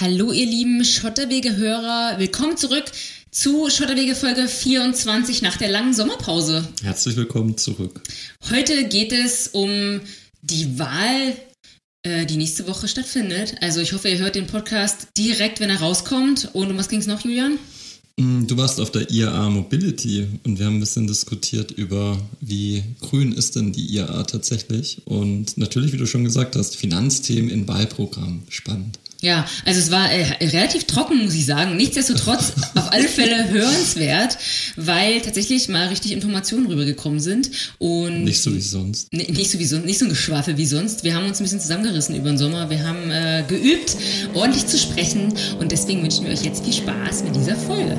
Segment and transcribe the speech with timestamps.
[0.00, 2.84] Hallo ihr lieben Schotterwege-Hörer, willkommen zurück
[3.32, 6.68] zu Schotterwege Folge 24 nach der langen Sommerpause.
[6.82, 8.00] Herzlich willkommen zurück.
[8.48, 10.00] Heute geht es um
[10.40, 11.36] die Wahl,
[12.04, 13.56] äh, die nächste Woche stattfindet.
[13.60, 16.50] Also ich hoffe, ihr hört den Podcast direkt, wenn er rauskommt.
[16.52, 17.58] Und um was ging es noch, Julian?
[18.18, 22.84] Mm, du warst auf der IAA Mobility und wir haben ein bisschen diskutiert über, wie
[23.00, 25.02] grün ist denn die IAA tatsächlich.
[25.06, 28.44] Und natürlich, wie du schon gesagt hast, Finanzthemen in Wahlprogramm.
[28.48, 29.00] Spannend.
[29.20, 31.76] Ja, also es war äh, relativ trocken, muss ich sagen.
[31.76, 34.38] Nichtsdestotrotz auf alle Fälle hörenswert,
[34.76, 37.50] weil tatsächlich mal richtig Informationen rübergekommen sind.
[37.78, 39.12] Und nicht so wie sonst.
[39.12, 41.02] Nicht so wie sonst, nicht so ein Geschwafel wie sonst.
[41.02, 42.70] Wir haben uns ein bisschen zusammengerissen über den Sommer.
[42.70, 43.96] Wir haben äh, geübt,
[44.34, 45.34] ordentlich zu sprechen.
[45.58, 47.96] Und deswegen wünschen wir euch jetzt viel Spaß mit dieser Folge.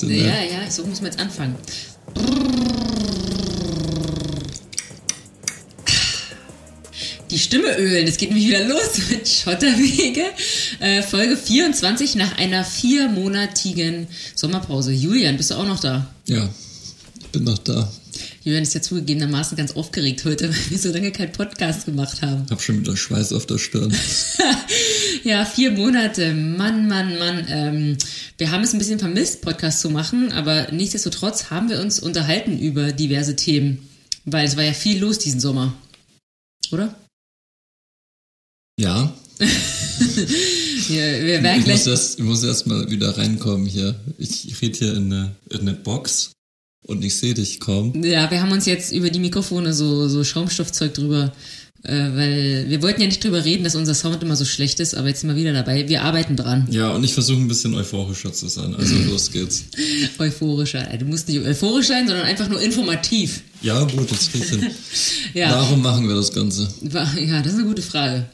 [0.00, 0.26] Professionell.
[0.26, 1.56] Ja, ja, so müssen wir jetzt anfangen.
[7.30, 10.24] Die Stimme ölen, es geht nämlich wieder los mit Schotterwege.
[10.80, 14.92] Äh, Folge 24 nach einer viermonatigen Sommerpause.
[14.92, 16.06] Julian, bist du auch noch da?
[16.26, 16.48] Ja,
[17.20, 17.90] ich bin noch da.
[18.44, 22.44] Julian ist ja zugegebenermaßen ganz aufgeregt heute, weil wir so lange keinen Podcast gemacht haben.
[22.46, 23.92] Ich hab schon wieder Schweiß auf der Stirn.
[25.26, 26.32] ja, vier Monate.
[26.32, 27.44] Mann, Mann, Mann.
[27.48, 27.98] Ähm,
[28.38, 32.58] wir haben es ein bisschen vermisst, Podcast zu machen, aber nichtsdestotrotz haben wir uns unterhalten
[32.60, 33.88] über diverse Themen,
[34.24, 35.74] weil es war ja viel los diesen Sommer.
[36.70, 36.94] Oder?
[38.78, 39.12] Ja.
[39.40, 39.48] ja
[40.88, 43.98] wir werden ich, muss erst, ich muss erst mal wieder reinkommen hier.
[44.18, 46.30] Ich, rede hier in eine, in eine Box
[46.84, 48.04] und ich sehe dich kaum.
[48.04, 51.32] Ja, wir haben uns jetzt über die Mikrofone so, so Schaumstoffzeug drüber,
[51.88, 55.08] weil wir wollten ja nicht drüber reden, dass unser Sound immer so schlecht ist, aber
[55.08, 55.88] jetzt sind wir wieder dabei.
[55.88, 56.66] Wir arbeiten dran.
[56.70, 58.74] Ja, und ich versuche ein bisschen euphorischer zu sein.
[58.74, 59.64] Also los geht's.
[60.18, 60.84] euphorischer.
[60.98, 63.42] Du musst nicht euphorisch sein, sondern einfach nur informativ.
[63.62, 64.70] Ja, gut, das kriegt hin.
[65.34, 65.50] ja.
[65.50, 66.68] Warum machen wir das Ganze?
[66.82, 68.26] Ja, das ist eine gute Frage.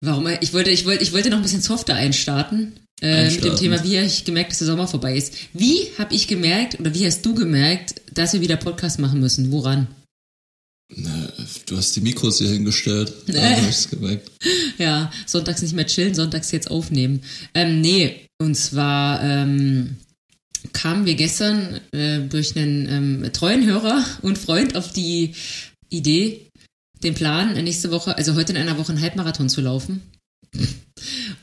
[0.00, 0.28] Warum?
[0.40, 2.72] Ich wollte, ich wollte, ich wollte noch ein bisschen softer einstarten.
[3.02, 5.34] Äh, mit dem Thema, wie habe ich gemerkt, dass der Sommer vorbei ist.
[5.52, 9.50] Wie habe ich gemerkt oder wie hast du gemerkt, dass wir wieder Podcast machen müssen?
[9.52, 9.88] Woran?
[11.66, 13.12] Du hast die Mikros hier hingestellt.
[13.26, 14.30] Ich es gemerkt.
[14.78, 17.22] Ja, sonntags nicht mehr chillen, sonntags jetzt aufnehmen.
[17.54, 19.96] Ähm, nee, und zwar ähm,
[20.72, 25.34] kamen wir gestern äh, durch einen ähm, treuen Hörer und Freund auf die
[25.90, 26.48] Idee,
[27.02, 30.02] den Plan, nächste Woche, also heute in einer Woche einen Halbmarathon zu laufen.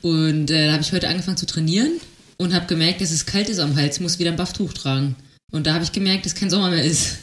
[0.02, 1.92] Und äh, da habe ich heute angefangen zu trainieren
[2.36, 5.16] und habe gemerkt, dass es kalt ist am Hals, muss wieder ein Bufftuch tragen.
[5.50, 7.16] Und da habe ich gemerkt, dass kein Sommer mehr ist.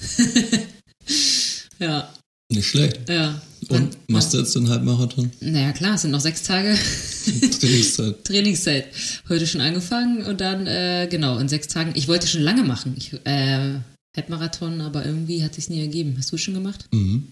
[1.79, 2.11] ja.
[2.51, 3.09] Nicht schlecht.
[3.09, 3.41] Ja.
[3.69, 5.31] Und machst du jetzt den Halbmarathon?
[5.39, 6.77] Naja, klar, es sind noch sechs Tage.
[7.59, 8.23] Trainingszeit.
[8.23, 8.87] Trainingszeit.
[9.27, 11.93] Heute schon angefangen und dann, äh, genau, in sechs Tagen.
[11.95, 12.93] Ich wollte schon lange machen.
[12.97, 13.79] Ich, äh,
[14.15, 16.15] Halbmarathon, aber irgendwie hat es nie ergeben.
[16.17, 16.87] Hast du es schon gemacht?
[16.91, 17.27] Mhm.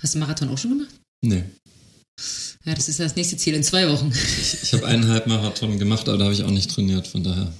[0.00, 0.94] Hast du Marathon auch schon gemacht?
[1.24, 1.44] Nee.
[2.64, 4.12] Ja, das ist das nächste Ziel in zwei Wochen.
[4.12, 7.52] Ich, ich habe einen Halbmarathon gemacht, aber da habe ich auch nicht trainiert, von daher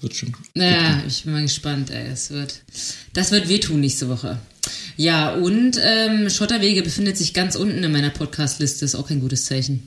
[0.00, 0.34] wird schon.
[0.54, 2.08] Naja, ich bin mal gespannt, ey.
[2.08, 2.62] Das wird,
[3.12, 4.38] das wird wehtun nächste Woche.
[4.96, 9.44] Ja, und ähm, Schotterwege befindet sich ganz unten in meiner Podcast-Liste, ist auch kein gutes
[9.44, 9.82] Zeichen.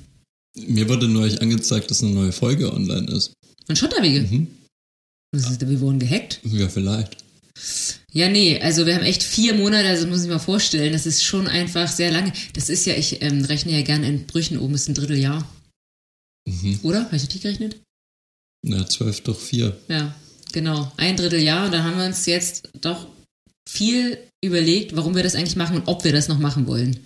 [0.55, 3.33] Mir wurde neulich angezeigt, dass eine neue Folge online ist.
[3.67, 4.21] Und Schotterwege?
[4.21, 4.47] Mhm.
[5.31, 6.39] Ist, wir wurden gehackt?
[6.43, 7.17] Ja, vielleicht.
[8.11, 11.23] Ja, nee, also wir haben echt vier Monate, also muss ich mal vorstellen, das ist
[11.23, 12.31] schon einfach sehr lange.
[12.53, 15.47] Das ist ja, ich ähm, rechne ja gerne in Brüchen oben, ist ein Dritteljahr.
[16.47, 16.79] Mhm.
[16.83, 17.05] Oder?
[17.05, 17.77] Habe ich richtig gerechnet?
[18.63, 19.77] Na, zwölf durch vier.
[19.87, 20.15] Ja,
[20.51, 20.91] genau.
[20.97, 23.07] Ein Dritteljahr und da haben wir uns jetzt doch
[23.67, 26.97] viel überlegt, warum wir das eigentlich machen und ob wir das noch machen wollen.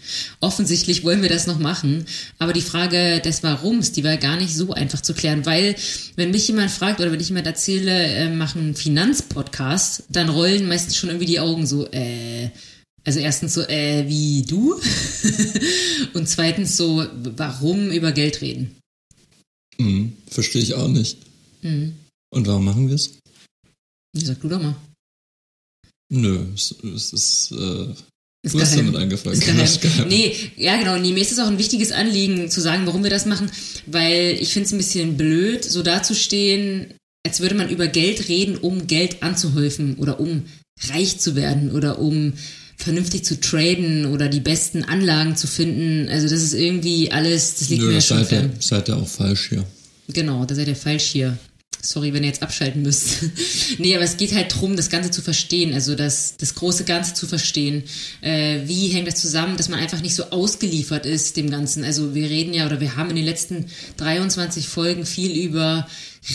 [0.42, 2.06] Offensichtlich wollen wir das noch machen,
[2.40, 5.76] aber die Frage des Warums, die war gar nicht so einfach zu klären, weil
[6.18, 10.68] wenn mich jemand fragt oder wenn ich jemand erzähle, äh, machen einen Finanzpodcast, dann rollen
[10.68, 12.50] meistens schon irgendwie die Augen so, äh,
[13.04, 14.80] also erstens so, äh, wie du?
[16.14, 17.06] und zweitens so,
[17.38, 18.76] warum über Geld reden?
[19.78, 21.18] Mhm, verstehe ich auch nicht.
[21.62, 21.96] Mhm.
[22.30, 23.18] Und warum machen wir es?
[24.14, 24.76] Sag du doch mal.
[26.14, 27.52] Nö, es, es ist.
[27.52, 27.94] Äh,
[28.44, 29.36] ist du hast damit angefangen.
[29.36, 29.68] Ist geheim.
[29.82, 30.08] geheim.
[30.10, 30.98] Nee, ja genau.
[30.98, 33.50] Nee, mir ist es auch ein wichtiges Anliegen zu sagen, warum wir das machen,
[33.86, 36.94] weil ich finde es ein bisschen blöd, so dazustehen,
[37.26, 40.44] als würde man über Geld reden, um Geld anzuhäufen oder um
[40.90, 42.34] reich zu werden oder um
[42.76, 46.10] vernünftig zu traden oder die besten Anlagen zu finden.
[46.10, 48.52] Also das ist irgendwie alles, das liegt Nö, mir schon seid fern.
[48.54, 49.64] Ihr, seid ihr auch falsch hier.
[50.10, 51.38] Genau, da seid ihr falsch hier.
[51.84, 53.24] Sorry, wenn ihr jetzt abschalten müsst.
[53.78, 57.14] nee, aber es geht halt darum, das Ganze zu verstehen, also das, das große Ganze
[57.14, 57.84] zu verstehen.
[58.22, 61.84] Äh, wie hängt das zusammen, dass man einfach nicht so ausgeliefert ist dem Ganzen.
[61.84, 63.66] Also wir reden ja, oder wir haben in den letzten
[63.98, 65.88] 23 Folgen viel über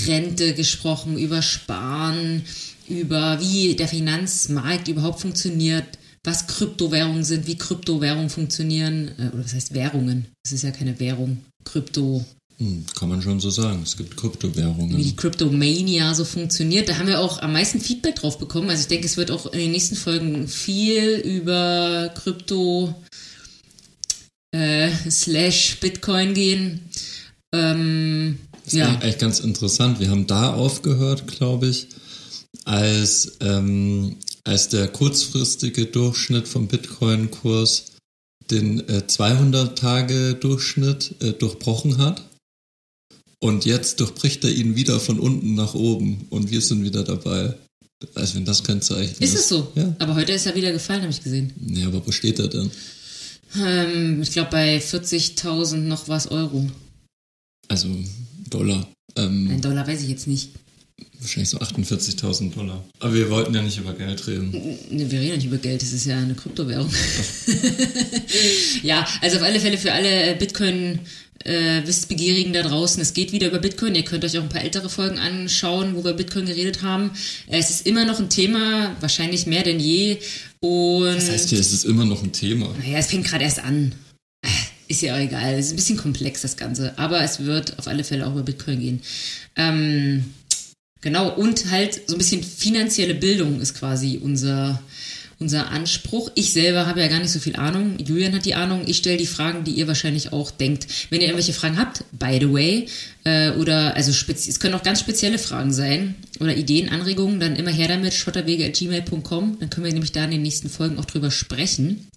[0.06, 2.43] Rente gesprochen, über Sparen,
[2.88, 5.87] über wie der Finanzmarkt überhaupt funktioniert,
[6.25, 10.26] was Kryptowährungen sind, wie Kryptowährungen funktionieren, äh, oder was heißt Währungen?
[10.44, 12.25] Es ist ja keine Währung, Krypto.
[12.58, 13.82] Hm, kann man schon so sagen.
[13.82, 14.97] Es gibt Kryptowährungen.
[14.97, 16.88] Wie die Cryptomania so funktioniert.
[16.88, 18.70] Da haben wir auch am meisten Feedback drauf bekommen.
[18.70, 22.94] Also ich denke, es wird auch in den nächsten Folgen viel über Krypto
[24.53, 26.81] äh, slash Bitcoin gehen.
[27.55, 28.88] Ähm, das ist ja.
[28.88, 30.00] eigentlich ganz interessant.
[30.00, 31.88] Wir haben da aufgehört, glaube ich,
[32.64, 37.93] als, ähm, als der kurzfristige Durchschnitt vom Bitcoin-Kurs
[38.50, 42.23] den äh, 200-Tage-Durchschnitt äh, durchbrochen hat.
[43.41, 47.55] Und jetzt durchbricht er ihn wieder von unten nach oben und wir sind wieder dabei.
[48.15, 49.35] Also wenn das kein Zeichen ist.
[49.35, 49.73] Ist es so?
[49.75, 49.94] Ja.
[49.99, 51.53] Aber heute ist er wieder gefallen, habe ich gesehen.
[51.59, 52.71] Nee, aber wo steht er denn?
[53.59, 56.69] Ähm, ich glaube bei 40.000 noch was Euro.
[57.69, 57.88] Also
[58.50, 58.88] Dollar.
[59.17, 60.50] Ähm, Ein Dollar weiß ich jetzt nicht.
[61.19, 62.85] Wahrscheinlich so 48.000 Dollar.
[63.00, 64.50] Aber wir wollten ja nicht über Geld reden.
[64.50, 66.91] Ne, wir reden ja nicht über Geld, das ist ja eine Kryptowährung.
[68.82, 71.00] ja, also auf alle Fälle für alle Bitcoin
[71.46, 73.94] äh, Wissbegierigen da draußen, es geht wieder über Bitcoin.
[73.94, 77.12] Ihr könnt euch auch ein paar ältere Folgen anschauen, wo wir Bitcoin geredet haben.
[77.46, 80.19] Es ist immer noch ein Thema, wahrscheinlich mehr denn je.
[80.60, 82.75] Und das heißt hier, es ist immer noch ein Thema.
[82.78, 83.93] Naja, es fängt gerade erst an.
[84.88, 85.54] Ist ja auch egal.
[85.54, 86.96] Es ist ein bisschen komplex, das Ganze.
[86.98, 89.02] Aber es wird auf alle Fälle auch über Bitcoin gehen.
[89.56, 90.25] Ähm,
[91.00, 91.34] genau.
[91.34, 94.81] Und halt so ein bisschen finanzielle Bildung ist quasi unser,
[95.38, 96.31] unser Anspruch.
[96.35, 97.99] Ich selber habe ja gar nicht so viel Ahnung.
[97.99, 98.85] Julian hat die Ahnung.
[98.87, 100.87] Ich stelle die Fragen, die ihr wahrscheinlich auch denkt.
[101.11, 102.87] Wenn ihr irgendwelche Fragen habt, by the way,
[103.25, 107.71] äh, oder also es können auch ganz spezielle Fragen sein oder Ideen, Anregungen, dann immer
[107.71, 109.59] her damit, schotterwege.gmail.com.
[109.61, 112.09] Dann können wir nämlich da in den nächsten Folgen auch drüber sprechen.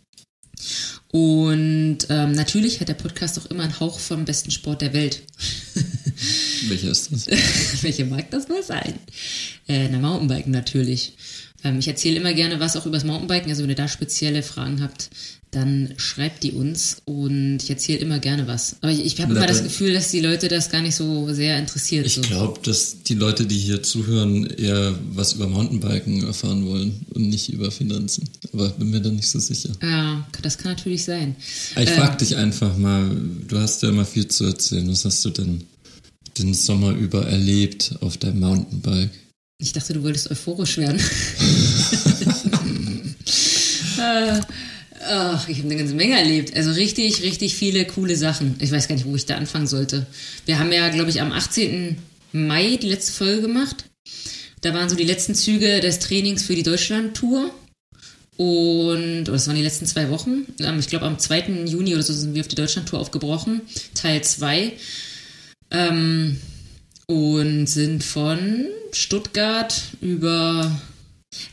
[1.12, 5.24] Und ähm, natürlich hat der Podcast auch immer einen Hauch vom besten Sport der Welt.
[6.68, 7.28] Welcher ist das?
[7.82, 8.94] Welche mag das mal sein?
[9.68, 11.14] Äh, na, Mountainbiken natürlich.
[11.64, 13.50] Ähm, ich erzähle immer gerne was auch übers Mountainbiken.
[13.50, 15.10] Also wenn ihr da spezielle Fragen habt,
[15.52, 18.76] dann schreibt die uns und ich erzähle immer gerne was.
[18.82, 21.58] Aber ich, ich habe immer das Gefühl, dass die Leute das gar nicht so sehr
[21.58, 22.06] interessiert.
[22.06, 22.22] Ich so.
[22.22, 27.52] glaube, dass die Leute, die hier zuhören, eher was über Mountainbiken erfahren wollen und nicht
[27.52, 28.30] über Finanzen.
[28.54, 29.72] Aber bin mir da nicht so sicher.
[29.82, 31.36] Ja, das kann natürlich sein.
[31.80, 33.10] Ich frage ähm, dich einfach mal,
[33.48, 34.88] du hast ja immer viel zu erzählen.
[34.88, 35.64] Was hast du denn
[36.38, 39.10] den Sommer über erlebt auf deinem Mountainbike?
[39.62, 41.00] Ich dachte, du wolltest euphorisch werden.
[44.00, 44.40] äh,
[45.12, 46.56] Ach, ich habe eine ganze Menge erlebt.
[46.56, 48.56] Also richtig, richtig viele coole Sachen.
[48.60, 50.06] Ich weiß gar nicht, wo ich da anfangen sollte.
[50.46, 51.98] Wir haben ja, glaube ich, am 18.
[52.32, 53.86] Mai die letzte Folge gemacht.
[54.62, 57.52] Da waren so die letzten Züge des Trainings für die Deutschland-Tour.
[58.38, 60.46] Und das waren die letzten zwei Wochen.
[60.80, 61.66] Ich glaube, am 2.
[61.66, 63.62] Juni oder so sind wir auf die Deutschland-Tour aufgebrochen.
[63.94, 64.74] Teil 2.
[65.72, 66.38] Ähm,
[67.10, 70.80] und sind von Stuttgart über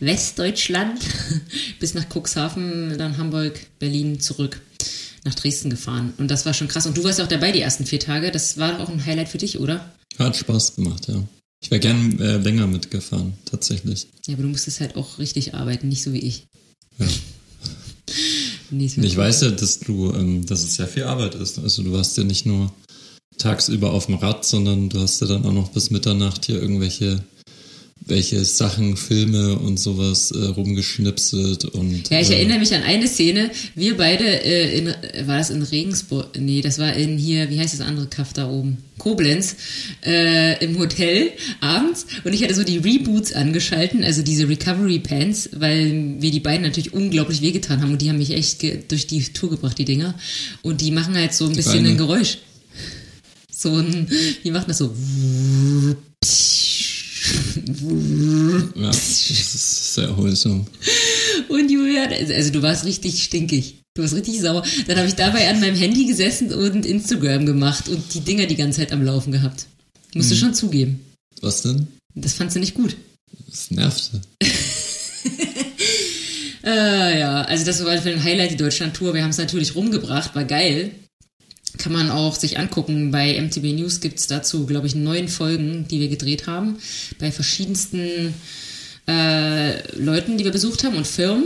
[0.00, 1.00] Westdeutschland
[1.80, 4.60] bis nach Cuxhaven, dann Hamburg, Berlin zurück
[5.24, 6.12] nach Dresden gefahren.
[6.18, 6.86] Und das war schon krass.
[6.86, 8.30] Und du warst auch dabei die ersten vier Tage.
[8.30, 9.90] Das war doch auch ein Highlight für dich, oder?
[10.18, 11.26] Hat Spaß gemacht, ja.
[11.62, 14.08] Ich wäre gern äh, länger mitgefahren, tatsächlich.
[14.26, 16.44] Ja, aber du musstest halt auch richtig arbeiten, nicht so wie ich.
[16.98, 17.06] Ja.
[18.78, 21.58] ich weiß ja, dass du, ähm, dass es sehr viel Arbeit ist.
[21.58, 22.70] Also du warst ja nicht nur
[23.38, 27.22] tagsüber auf dem Rad, sondern du hast ja dann auch noch bis Mitternacht hier irgendwelche
[28.06, 32.08] welche Sachen, Filme und sowas äh, rumgeschnipselt und.
[32.10, 33.50] Ja, ich äh, erinnere mich an eine Szene.
[33.74, 34.86] Wir beide, äh, in,
[35.26, 36.38] war das in Regensburg?
[36.38, 38.78] Nee, das war in hier, wie heißt das andere Kaff da oben?
[38.98, 39.56] Koblenz,
[40.04, 42.06] äh, im Hotel abends.
[42.24, 46.62] Und ich hatte so die Reboots angeschalten, also diese Recovery Pants, weil wir die beiden
[46.62, 50.14] natürlich unglaublich wehgetan haben und die haben mich echt durch die Tour gebracht, die Dinger.
[50.62, 52.38] Und die machen halt so ein bisschen ein Geräusch.
[53.58, 54.06] So ein,
[54.44, 54.94] die machen das so.
[58.74, 60.66] ja, das ist sehr erholsam.
[61.48, 63.76] Und Julian, also du warst richtig stinkig.
[63.94, 64.62] Du warst richtig sauer.
[64.86, 68.56] Dann habe ich dabei an meinem Handy gesessen und Instagram gemacht und die Dinger die
[68.56, 69.64] ganze Zeit am Laufen gehabt.
[70.12, 70.36] Musst hm.
[70.36, 71.00] du schon zugeben.
[71.40, 71.86] Was denn?
[72.14, 72.94] Das fandst du nicht gut.
[73.48, 74.20] Das nervte.
[76.62, 79.14] äh, ja, also das war für ein Highlight, die Deutschland-Tour.
[79.14, 80.92] Wir haben es natürlich rumgebracht, war geil
[81.86, 83.12] kann man auch sich angucken.
[83.12, 86.78] Bei MTB News gibt es dazu, glaube ich, neun Folgen, die wir gedreht haben,
[87.20, 88.34] bei verschiedensten
[89.06, 91.44] äh, Leuten, die wir besucht haben und Firmen.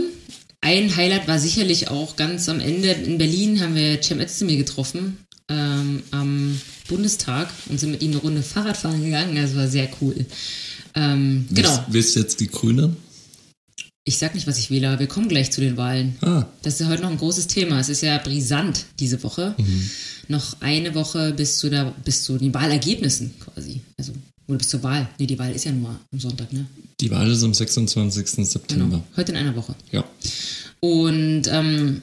[0.59, 5.17] Ein Highlight war sicherlich auch ganz am Ende in Berlin haben wir Cem Özdemir getroffen
[5.47, 9.35] ähm, am Bundestag und sind mit ihm eine Runde Fahrrad fahren gegangen.
[9.35, 10.25] Das war sehr cool.
[10.95, 11.85] Ähm, genau.
[11.87, 12.97] Willst du jetzt die Grünen?
[14.03, 16.15] Ich sag nicht, was ich wähle, aber wir kommen gleich zu den Wahlen.
[16.21, 17.79] Ah, Das ist ja heute noch ein großes Thema.
[17.79, 19.55] Es ist ja brisant diese Woche.
[20.27, 23.81] Noch eine Woche bis zu, der, bis zu den Wahlergebnissen quasi.
[23.99, 24.13] Also,
[24.47, 25.07] oder bis zur Wahl.
[25.19, 26.65] Nee, die Wahl ist ja nur am Sonntag, ne?
[26.99, 28.27] die Wahl ist am 26.
[28.47, 28.85] September.
[28.85, 29.03] Genau.
[29.15, 29.75] Heute in einer Woche.
[29.91, 30.03] Ja.
[30.79, 32.01] Und ähm,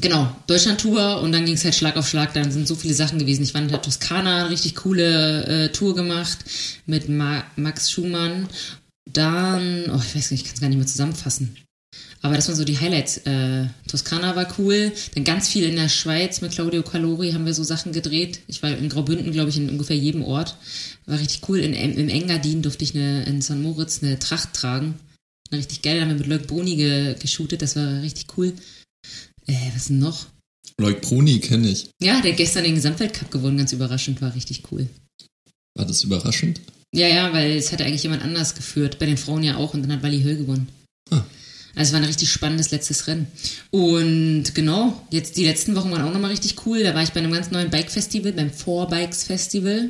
[0.00, 2.34] genau, Deutschland-Tour und dann ging es halt Schlag auf Schlag.
[2.34, 3.42] Dann sind so viele Sachen gewesen.
[3.44, 6.38] Ich war in der Toskana, eine richtig coole äh, Tour gemacht
[6.86, 8.48] mit Ma Max Schumann.
[9.12, 11.56] Dann, oh, ich weiß nicht, ich kann es gar nicht mehr zusammenfassen.
[12.22, 13.18] Aber das waren so die Highlights.
[13.18, 14.92] Äh, Toskana war cool.
[15.14, 18.40] Dann ganz viel in der Schweiz mit Claudio Calori haben wir so Sachen gedreht.
[18.46, 20.56] Ich war in Graubünden, glaube ich, in ungefähr jedem Ort.
[21.06, 21.58] War richtig cool.
[21.58, 23.56] In, Im Engadin durfte ich eine, in St.
[23.56, 24.94] Moritz eine Tracht tragen.
[25.50, 25.96] War richtig geil.
[25.96, 27.60] Da haben wir mit Leuk Boni ge, geshootet.
[27.60, 28.54] Das war richtig cool.
[29.46, 30.26] Äh, was denn noch?
[30.78, 31.90] Leuk Bruni kenne ich.
[32.00, 33.58] Ja, der gestern den Gesamtweltcup gewonnen.
[33.58, 34.22] Ganz überraschend.
[34.22, 34.88] War richtig cool.
[35.74, 36.60] War das überraschend?
[36.94, 38.98] Ja, ja, weil es hatte eigentlich jemand anders geführt.
[38.98, 39.74] Bei den Frauen ja auch.
[39.74, 40.68] Und dann hat Wally Höll gewonnen.
[41.10, 41.24] Ah.
[41.74, 43.26] Also es war ein richtig spannendes letztes Rennen.
[43.70, 46.82] Und genau, jetzt die letzten Wochen waren auch nochmal richtig cool.
[46.82, 49.88] Da war ich bei einem ganz neuen Bike-Festival, beim Four Bikes Festival.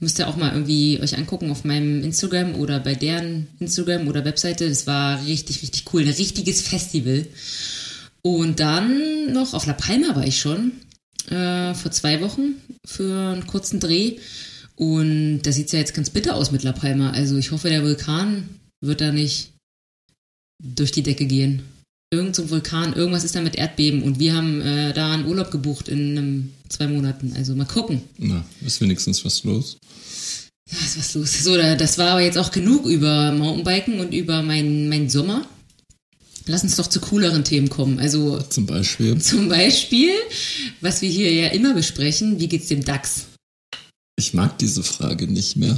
[0.00, 4.24] Müsst ihr auch mal irgendwie euch angucken auf meinem Instagram oder bei deren Instagram oder
[4.24, 4.68] Webseite.
[4.68, 6.02] Das war richtig, richtig cool.
[6.02, 7.24] Ein richtiges Festival.
[8.22, 10.72] Und dann noch auf La Palma war ich schon.
[11.30, 14.16] Äh, vor zwei Wochen für einen kurzen Dreh.
[14.76, 17.10] Und da sieht es ja jetzt ganz bitter aus mit La Palma.
[17.10, 18.48] Also ich hoffe, der Vulkan
[18.80, 19.50] wird da nicht
[20.62, 21.62] durch die Decke gehen.
[22.12, 25.26] Irgend so ein Vulkan, irgendwas ist da mit Erdbeben und wir haben äh, da einen
[25.26, 27.32] Urlaub gebucht in einem, zwei Monaten.
[27.36, 28.02] Also mal gucken.
[28.18, 29.78] Na, ist wenigstens was los.
[30.70, 31.42] Ja, ist was los.
[31.44, 35.46] So, da- das war aber jetzt auch genug über Mountainbiken und über meinen mein Sommer.
[36.46, 37.98] Lass uns doch zu cooleren Themen kommen.
[37.98, 39.16] Also Zum Beispiel.
[39.18, 40.10] zum Beispiel,
[40.80, 43.26] was wir hier ja immer besprechen, wie geht's dem DAX?
[44.16, 45.76] Ich mag diese Frage nicht mehr,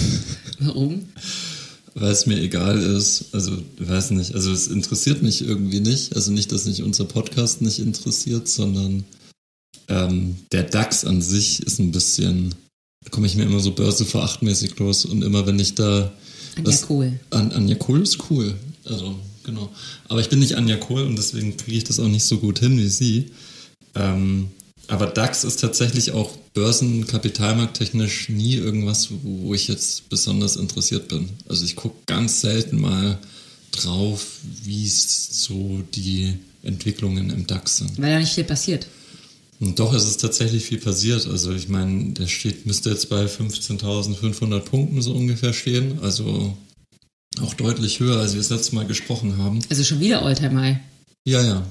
[0.58, 1.08] Warum?
[1.94, 3.26] weil es mir egal ist.
[3.32, 4.34] Also, ich weiß nicht.
[4.34, 6.14] Also, es interessiert mich irgendwie nicht.
[6.14, 9.04] Also, nicht, dass mich unser Podcast nicht interessiert, sondern
[9.88, 12.54] ähm, der DAX an sich ist ein bisschen,
[13.04, 15.04] da komme ich mir immer so börseverachtmäßig los.
[15.04, 16.12] Und immer, wenn ich da
[16.56, 17.20] Anja Kohl.
[17.30, 18.54] An, Anja Kohl ist cool.
[18.84, 19.70] Also, genau.
[20.08, 22.58] Aber ich bin nicht Anja Kohl und deswegen kriege ich das auch nicht so gut
[22.58, 23.30] hin wie sie.
[23.94, 24.48] Ähm,
[24.88, 31.28] aber DAX ist tatsächlich auch börsenkapitalmarkttechnisch nie irgendwas, wo, wo ich jetzt besonders interessiert bin.
[31.48, 33.18] Also ich gucke ganz selten mal
[33.70, 38.00] drauf, wie es so die Entwicklungen im DAX sind.
[38.00, 38.86] Weil da nicht viel passiert.
[39.60, 41.26] Und doch ist es tatsächlich viel passiert.
[41.26, 45.98] Also ich meine, der steht, müsste jetzt bei 15.500 Punkten so ungefähr stehen.
[46.00, 46.56] Also
[47.42, 49.60] auch deutlich höher, als wir das letzte Mal gesprochen haben.
[49.68, 50.76] Also schon wieder Alltime High.
[51.28, 51.66] Ja, ja.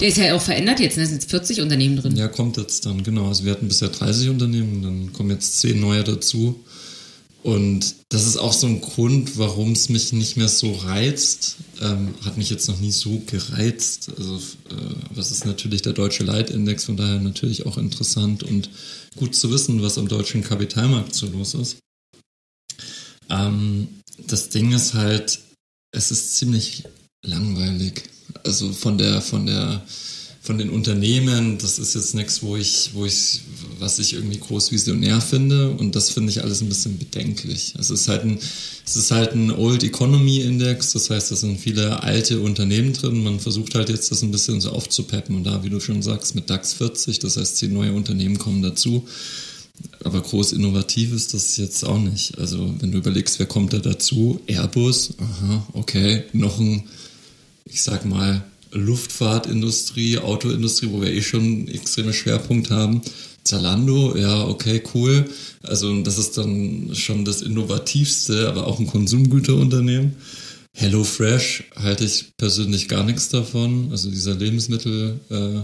[0.00, 1.04] Der ist ja auch verändert jetzt, ne?
[1.04, 2.14] Es sind jetzt 40 Unternehmen drin.
[2.14, 3.28] Ja, kommt jetzt dann, genau.
[3.28, 6.62] Also wir hatten bisher 30 Unternehmen, dann kommen jetzt 10 neue dazu.
[7.42, 11.56] Und das ist auch so ein Grund, warum es mich nicht mehr so reizt.
[11.80, 14.10] Ähm, hat mich jetzt noch nie so gereizt.
[14.18, 18.68] Also, äh, was ist natürlich der deutsche Leitindex, von daher natürlich auch interessant und
[19.16, 21.78] gut zu wissen, was am deutschen Kapitalmarkt so los ist.
[23.30, 23.88] Ähm,
[24.26, 25.38] das Ding ist halt,
[25.92, 26.84] es ist ziemlich
[27.24, 28.02] langweilig.
[28.44, 29.82] Also von der, von der,
[30.40, 33.40] von den Unternehmen, das ist jetzt nichts, wo ich, wo ich,
[33.78, 37.74] was ich irgendwie groß visionär finde und das finde ich alles ein bisschen bedenklich.
[37.78, 38.38] Es ist halt ein,
[38.86, 43.22] es ist halt ein Old Economy Index, das heißt, da sind viele alte Unternehmen drin.
[43.22, 46.34] Man versucht halt jetzt das ein bisschen so aufzupeppen und da, wie du schon sagst,
[46.34, 49.06] mit DAX 40, das heißt, zehn neue Unternehmen kommen dazu.
[50.02, 52.38] Aber groß innovativ ist das jetzt auch nicht.
[52.38, 54.40] Also, wenn du überlegst, wer kommt da dazu?
[54.46, 56.84] Airbus, aha, okay, noch ein,
[57.68, 63.02] ich sag mal, Luftfahrtindustrie, Autoindustrie, wo wir eh schon einen extremen Schwerpunkt haben.
[63.44, 65.24] Zalando, ja, okay, cool.
[65.62, 70.16] Also, das ist dann schon das Innovativste, aber auch ein Konsumgüterunternehmen.
[70.76, 73.88] HelloFresh halte ich persönlich gar nichts davon.
[73.90, 75.60] Also, dieser Lebensmittel, äh,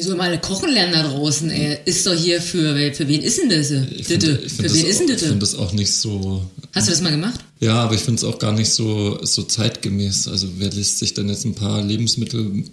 [0.00, 1.78] Sollen mal alle kochen lernen da draußen, ey.
[1.84, 3.70] Ist doch hier für, für wen ist denn das?
[3.70, 4.40] ich Ditte?
[4.44, 5.50] ich Für find wen das, ist denn auch- ich finde das?
[5.50, 6.44] das auch nicht so,
[6.74, 7.40] Hast du das mal gemacht?
[7.60, 10.28] Ja, aber ich finde es auch gar nicht so, so zeitgemäß.
[10.28, 12.64] Also wer lässt sich dann jetzt ein paar Lebensmittel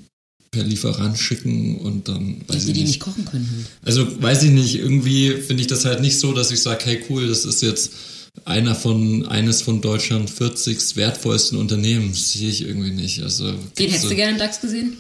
[0.52, 2.88] per Lieferant schicken und dann weiß Dass die ich die nicht.
[2.88, 3.68] nicht kochen können halt.
[3.86, 7.00] Also weiß ich nicht, irgendwie finde ich das halt nicht so, dass ich sage, hey
[7.10, 7.92] cool, das ist jetzt
[8.46, 12.10] einer von eines von Deutschland 40 wertvollsten Unternehmen.
[12.12, 13.22] Das sehe ich irgendwie nicht.
[13.22, 14.98] Also Den hättest so- du gerne im DAX gesehen?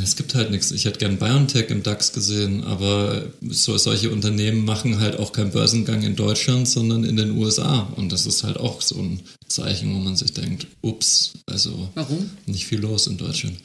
[0.00, 0.70] Es gibt halt nichts.
[0.70, 5.50] Ich hätte gern BioNTech im DAX gesehen, aber so, solche Unternehmen machen halt auch keinen
[5.50, 7.80] Börsengang in Deutschland, sondern in den USA.
[7.96, 12.30] Und das ist halt auch so ein Zeichen, wo man sich denkt, ups, also Warum?
[12.46, 13.58] nicht viel los in Deutschland.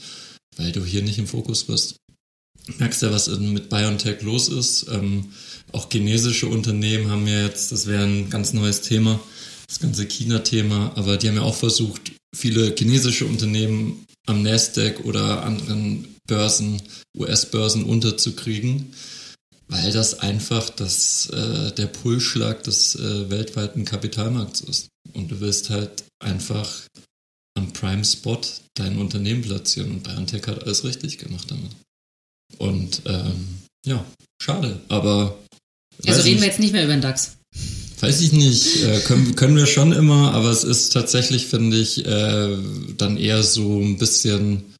[0.58, 1.96] Weil du hier nicht im Fokus bist.
[2.78, 4.88] merkst ja, was mit BioNTech los ist.
[4.92, 5.26] Ähm,
[5.72, 9.20] auch chinesische Unternehmen haben ja jetzt, das wäre ein ganz neues Thema,
[9.68, 15.44] das ganze China-Thema, aber die haben ja auch versucht, viele chinesische Unternehmen am Nasdaq oder
[15.44, 16.82] anderen Börsen,
[17.18, 18.94] US-Börsen unterzukriegen,
[19.68, 24.88] weil das einfach das, äh, der Pulsschlag des äh, weltweiten Kapitalmarkts ist.
[25.14, 26.70] Und du willst halt einfach
[27.58, 28.42] am Prime-Spot
[28.76, 31.72] dein Unternehmen platzieren und BioNTech hat alles richtig gemacht damit.
[32.58, 34.06] Und ähm, ja,
[34.42, 35.38] schade, aber.
[36.06, 37.38] Also reden wir jetzt nicht mehr über den DAX.
[38.00, 42.06] Weiß ich nicht, äh, können, können wir schon immer, aber es ist tatsächlich, finde ich,
[42.06, 42.58] äh,
[42.98, 44.76] dann eher so ein bisschen.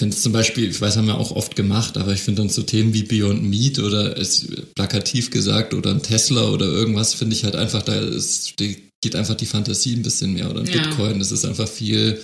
[0.00, 2.40] Ich finde es zum Beispiel, ich weiß, haben wir auch oft gemacht, aber ich finde
[2.40, 7.12] dann so Themen wie Beyond Meat oder es plakativ gesagt oder ein Tesla oder irgendwas,
[7.12, 10.66] finde ich halt einfach, da ist, geht einfach die Fantasie ein bisschen mehr oder ein
[10.66, 10.80] ja.
[10.80, 12.18] Bitcoin, das ist einfach viel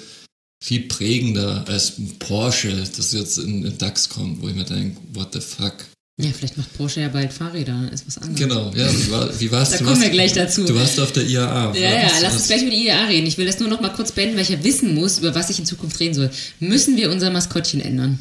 [0.65, 5.35] viel prägender als Porsche, das jetzt in den DAX kommt, wo ich mir denke, what
[5.35, 5.75] the fuck.
[6.19, 8.41] Ja, vielleicht macht Porsche ja bald Fahrräder, ist was anderes.
[8.41, 9.71] Genau, ja, wie, war, wie war's?
[9.71, 10.65] da kommen wir gleich dazu.
[10.65, 11.75] Du warst auf der IAA.
[11.75, 13.27] Ja, ja, lass uns gleich über die IAA reden.
[13.27, 15.51] Ich will das nur noch mal kurz beenden, weil ich ja wissen muss, über was
[15.51, 16.31] ich in Zukunft reden soll.
[16.59, 18.19] Müssen wir unser Maskottchen ändern?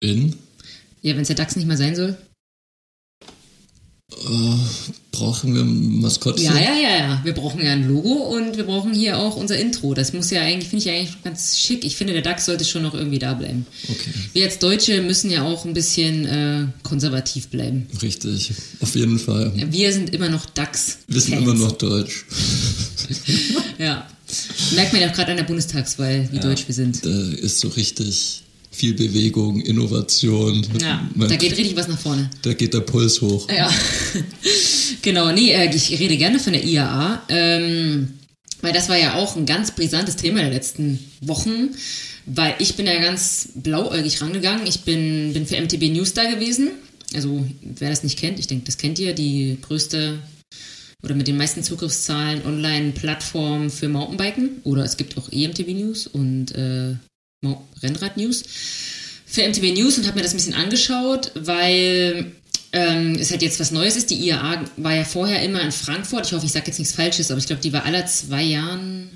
[0.00, 0.36] In?
[1.02, 2.16] Ja, wenn es der DAX nicht mehr sein soll.
[4.10, 4.56] Uh,
[5.12, 6.46] brauchen wir ein Maskottchen?
[6.46, 7.20] Ja, ja, ja, ja.
[7.24, 9.92] Wir brauchen ja ein Logo und wir brauchen hier auch unser Intro.
[9.92, 11.84] Das muss ja eigentlich, finde ich eigentlich ganz schick.
[11.84, 13.66] Ich finde, der DAX sollte schon noch irgendwie da bleiben.
[13.84, 14.10] Okay.
[14.32, 17.86] Wir als Deutsche müssen ja auch ein bisschen äh, konservativ bleiben.
[18.00, 19.52] Richtig, auf jeden Fall.
[19.54, 21.00] Wir sind immer noch DAX.
[21.06, 22.24] Wir sind immer noch deutsch.
[23.78, 24.08] ja.
[24.74, 27.04] Merkt man ja auch gerade an der Bundestagswahl, wie ja, deutsch wir sind.
[27.04, 28.42] Da ist so richtig
[28.78, 30.64] viel Bewegung, Innovation.
[30.80, 32.30] Ja, da geht richtig was nach vorne.
[32.42, 33.48] Da geht der Puls hoch.
[33.50, 33.68] Ja,
[35.02, 35.32] genau.
[35.32, 38.10] Nee, äh, ich rede gerne von der IAA, ähm,
[38.62, 41.70] weil das war ja auch ein ganz brisantes Thema der letzten Wochen,
[42.26, 44.66] weil ich bin ja ganz blauäugig rangegangen.
[44.66, 46.70] Ich bin, bin für MTB News da gewesen.
[47.14, 50.18] Also, wer das nicht kennt, ich denke, das kennt ihr, die größte
[51.02, 54.60] oder mit den meisten Zugriffszahlen Online-Plattform für Mountainbiken.
[54.64, 56.94] Oder es gibt auch EMTB News und äh,
[57.82, 58.44] Rennrad-News
[59.26, 62.32] für MTB News und habe mir das ein bisschen angeschaut, weil
[62.72, 64.10] ähm, es halt jetzt was Neues ist.
[64.10, 66.26] Die IAA war ja vorher immer in Frankfurt.
[66.26, 69.08] Ich hoffe, ich sage jetzt nichts Falsches, aber ich glaube, die war alle zwei Jahren.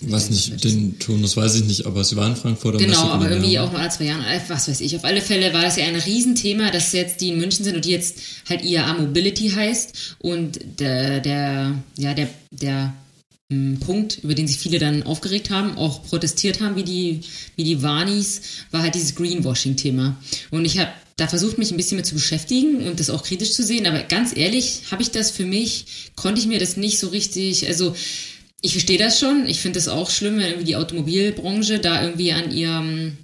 [0.00, 2.78] Ich weiß nicht, den Ton, das weiß ich nicht, aber sie war in Frankfurt.
[2.78, 4.22] Genau, aber irgendwie auch nur alle zwei Jahre.
[4.22, 4.94] Äh, was weiß ich.
[4.96, 7.84] Auf alle Fälle war das ja ein Riesenthema, dass jetzt die in München sind und
[7.84, 12.94] die jetzt halt IAA Mobility heißt und der, der ja, der, der
[13.80, 17.20] Punkt, über den sich viele dann aufgeregt haben, auch protestiert haben, wie die,
[17.56, 20.16] wie die Warnis, war halt dieses Greenwashing-Thema.
[20.50, 23.52] Und ich habe da versucht, mich ein bisschen mit zu beschäftigen und das auch kritisch
[23.52, 26.98] zu sehen, aber ganz ehrlich, habe ich das für mich, konnte ich mir das nicht
[26.98, 27.94] so richtig, also
[28.62, 32.32] ich verstehe das schon, ich finde das auch schlimm, wenn irgendwie die Automobilbranche da irgendwie
[32.32, 33.18] an ihrem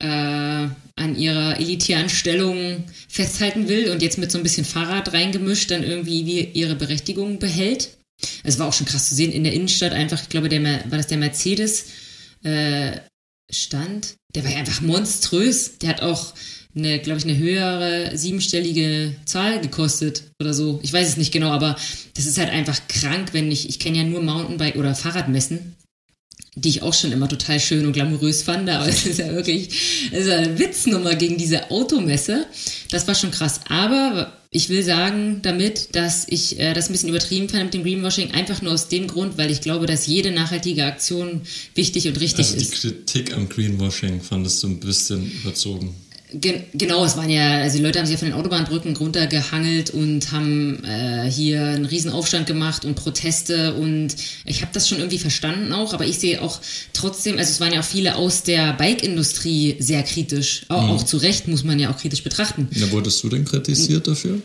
[0.00, 5.70] äh, an ihrer elitären Stellung festhalten will und jetzt mit so ein bisschen Fahrrad reingemischt
[5.70, 7.90] dann irgendwie ihre Berechtigung behält.
[8.44, 10.98] Es war auch schon krass zu sehen in der Innenstadt einfach, ich glaube, der war
[10.98, 11.86] das der Mercedes
[12.42, 12.92] äh,
[13.50, 15.78] stand, der war einfach monströs.
[15.78, 16.34] Der hat auch
[16.74, 20.80] eine, glaube ich, eine höhere siebenstellige Zahl gekostet oder so.
[20.82, 21.76] Ich weiß es nicht genau, aber
[22.14, 25.76] das ist halt einfach krank, wenn ich, ich kenne ja nur Mountainbike oder Fahrradmessen
[26.54, 30.10] die ich auch schon immer total schön und glamourös fand, aber es ist ja wirklich
[30.12, 32.46] es ist eine Witznummer gegen diese Automesse.
[32.90, 33.60] Das war schon krass.
[33.68, 37.84] Aber ich will sagen damit, dass ich äh, das ein bisschen übertrieben fand mit dem
[37.84, 41.40] Greenwashing, einfach nur aus dem Grund, weil ich glaube, dass jede nachhaltige Aktion
[41.74, 42.74] wichtig und richtig also ist.
[42.74, 45.94] Die Kritik am Greenwashing fandest du ein bisschen überzogen.
[46.34, 49.90] Gen genau, es waren ja, also die Leute haben sich ja von den Autobahnbrücken runtergehangelt
[49.90, 54.14] und haben äh, hier einen Riesenaufstand gemacht und Proteste und
[54.44, 56.60] ich habe das schon irgendwie verstanden auch, aber ich sehe auch
[56.92, 60.90] trotzdem, also es waren ja auch viele aus der Bike-Industrie sehr kritisch, auch, mhm.
[60.90, 62.68] auch zu Recht muss man ja auch kritisch betrachten.
[62.72, 64.40] Ja, wurdest du denn kritisiert dafür?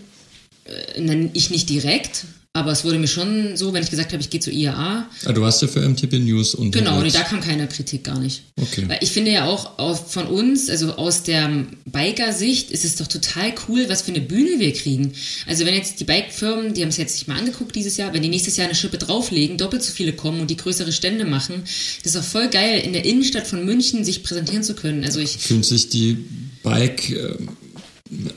[0.65, 4.21] Äh, nein, ich nicht direkt, aber es wurde mir schon so, wenn ich gesagt habe,
[4.21, 5.07] ich gehe zur IAA.
[5.25, 6.89] Ah, du warst ja für MTB News unterwegs.
[6.89, 8.41] Genau, nee, da kam keine Kritik gar nicht.
[8.59, 8.85] Okay.
[8.87, 13.53] Weil ich finde ja auch von uns, also aus der Biker-Sicht, ist es doch total
[13.67, 15.13] cool, was für eine Bühne wir kriegen.
[15.45, 18.23] Also wenn jetzt die Bike-Firmen, die haben es jetzt nicht mal angeguckt dieses Jahr, wenn
[18.23, 21.61] die nächstes Jahr eine Schippe drauflegen, doppelt so viele kommen und die größere Stände machen,
[22.03, 25.03] das ist doch voll geil, in der Innenstadt von München sich präsentieren zu können.
[25.03, 26.17] Also ich Fühlen sich die
[26.63, 27.11] Bike...
[27.11, 27.35] Äh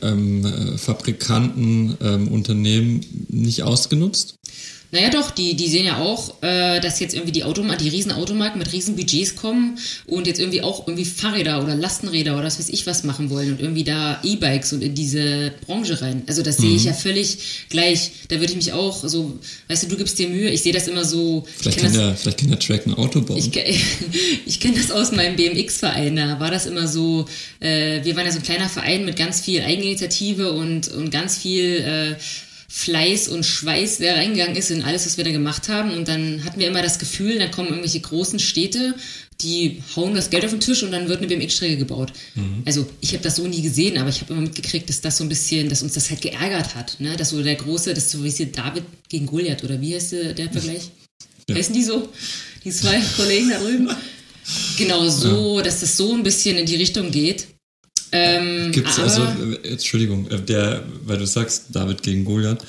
[0.03, 4.39] ähm, Fabrikanten, ähm, Unternehmen nicht ausgenutzt?
[4.93, 8.11] Naja doch, die, die sehen ja auch, äh, dass jetzt irgendwie die Automarken, die riesen
[8.11, 12.59] Automarken mit riesen Budgets kommen und jetzt irgendwie auch irgendwie Fahrräder oder Lastenräder oder was
[12.59, 16.23] weiß ich was machen wollen und irgendwie da E-Bikes und in diese Branche rein.
[16.27, 18.11] Also das sehe ich ja völlig gleich.
[18.29, 20.89] Da würde ich mich auch so, weißt du, du gibst dir Mühe, ich sehe das
[20.89, 21.45] immer so.
[21.59, 23.39] Vielleicht kann, das, der, vielleicht kann der Track ein Auto bauen.
[23.39, 23.51] ich,
[24.47, 26.17] ich kenne das aus meinem BMX-Verein.
[26.17, 27.27] Da war das immer so,
[27.61, 31.39] äh, wir waren ja so ein kleiner Verein mit ganz viel Eigeninitiative und, und ganz
[31.39, 32.17] viel äh,
[32.73, 35.91] Fleiß und Schweiß, der reingegangen ist in alles, was wir da gemacht haben.
[35.91, 38.95] Und dann hatten wir immer das Gefühl, da kommen irgendwelche großen Städte,
[39.41, 42.13] die hauen das Geld auf den Tisch und dann wird eine BMX-Strecke gebaut.
[42.65, 45.25] Also ich habe das so nie gesehen, aber ich habe immer mitgekriegt, dass das so
[45.25, 47.01] ein bisschen, dass uns das halt geärgert hat.
[47.01, 47.17] Ne?
[47.17, 50.13] Dass so der große, das ist so wie hier David gegen Goliath oder wie heißt
[50.13, 50.91] der, der Vergleich?
[51.49, 51.57] Ja.
[51.57, 52.09] Heißen die so?
[52.65, 53.91] Die zwei Kollegen da drüben?
[54.79, 57.49] Genau so, dass das so ein bisschen in die Richtung geht.
[58.13, 62.65] Ähm, Gibt's also, äh, Entschuldigung, äh, der, weil du sagst, David gegen Goliath.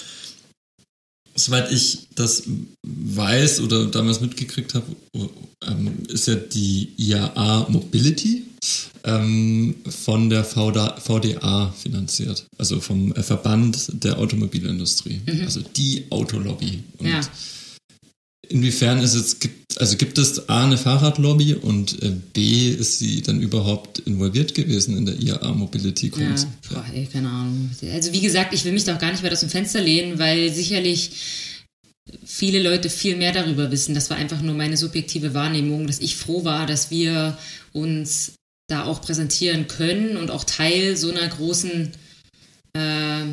[1.34, 2.44] Soweit ich das
[2.86, 4.86] weiß oder damals mitgekriegt habe,
[5.66, 8.44] ähm, ist ja die IAA Mobility
[9.06, 16.84] ähm, von der VDA, finanziert, also vom äh, Verband der Automobilindustrie, also die Autolobby.
[17.00, 17.22] Und Ja.
[18.52, 23.22] Inwiefern ist es, gibt, also gibt es A eine Fahrradlobby und äh, B ist sie
[23.22, 26.70] dann überhaupt involviert gewesen in der IAA Mobility ja, Konzept?
[26.70, 27.72] boah, ey, keine Ahnung.
[27.94, 30.54] Also wie gesagt, ich will mich doch gar nicht mehr aus dem Fenster lehnen, weil
[30.54, 31.12] sicherlich
[32.26, 33.96] viele Leute viel mehr darüber wissen.
[33.96, 37.38] Das war einfach nur meine subjektive Wahrnehmung, dass ich froh war, dass wir
[37.72, 38.34] uns
[38.68, 41.92] da auch präsentieren können und auch Teil so einer großen
[42.74, 43.26] äh,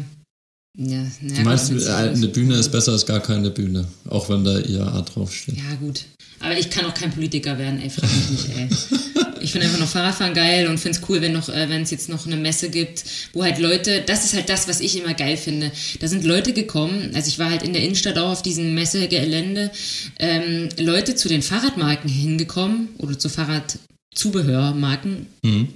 [0.79, 4.45] ja, na Du meinst, äh, eine Bühne ist besser als gar keine Bühne, auch wenn
[4.45, 5.57] da IAA draufsteht.
[5.57, 6.05] Ja, gut.
[6.41, 8.69] Aber ich kann auch kein Politiker werden, ey, frag mich nicht, ey.
[9.41, 11.91] Ich finde einfach noch Fahrradfahren geil und finde es cool, wenn noch, äh, wenn es
[11.91, 15.15] jetzt noch eine Messe gibt, wo halt Leute, das ist halt das, was ich immer
[15.15, 15.71] geil finde.
[16.01, 19.71] Da sind Leute gekommen, also ich war halt in der Innenstadt auch auf diesem Messegelände,
[20.19, 25.69] ähm, Leute zu den Fahrradmarken hingekommen oder zu Fahrradzubehörmarken Mhm.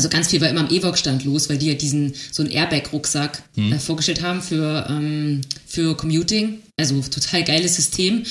[0.00, 3.42] Also ganz viel war immer am Evox-Stand los, weil die ja diesen so einen Airbag-Rucksack
[3.56, 6.60] äh, vorgestellt haben für, ähm, für Commuting.
[6.78, 8.24] Also total geiles System.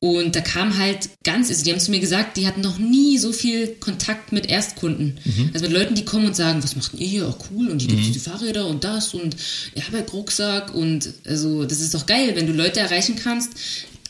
[0.00, 3.16] Und da kam halt ganz, also die haben zu mir gesagt, die hatten noch nie
[3.18, 5.18] so viel Kontakt mit Erstkunden.
[5.54, 7.28] Also mit Leuten, die kommen und sagen, was macht ihr hier?
[7.28, 7.68] Auch cool.
[7.68, 9.36] Und die gibt die Fahrräder und das und
[9.76, 10.74] Airbag-Rucksack.
[10.74, 13.52] Und also das ist doch geil, wenn du Leute erreichen kannst,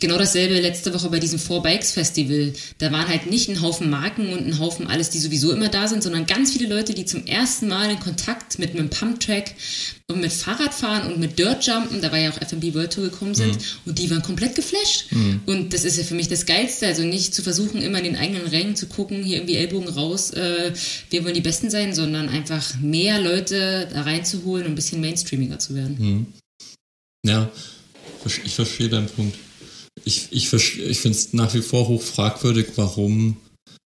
[0.04, 2.52] Genau dasselbe letzte Woche bei diesem Four Bikes Festival.
[2.76, 5.88] Da waren halt nicht ein Haufen Marken und ein Haufen alles, die sowieso immer da
[5.88, 9.54] sind, sondern ganz viele Leute, die zum ersten Mal in Kontakt mit einem Pumptrack
[10.08, 13.56] und mit Fahrradfahren und mit Dirtjumpen, da war ja auch FMB World Tour gekommen sind,
[13.86, 15.06] und die waren komplett geflasht.
[15.46, 18.16] Und das ist ja für mich das Geilste, also nicht zu versuchen, immer in den
[18.16, 20.74] eigenen Rängen zu gucken, hier irgendwie Ellbogen raus, äh,
[21.08, 25.58] wir wollen die Besten sein, sondern einfach mehr Leute da reinzuholen und ein bisschen mainstreamiger
[25.58, 25.96] zu werden.
[27.24, 27.50] Ja,
[28.44, 29.38] ich verstehe deinen Punkt.
[30.04, 33.36] Ich, ich, ich finde es nach wie vor hoch fragwürdig, warum,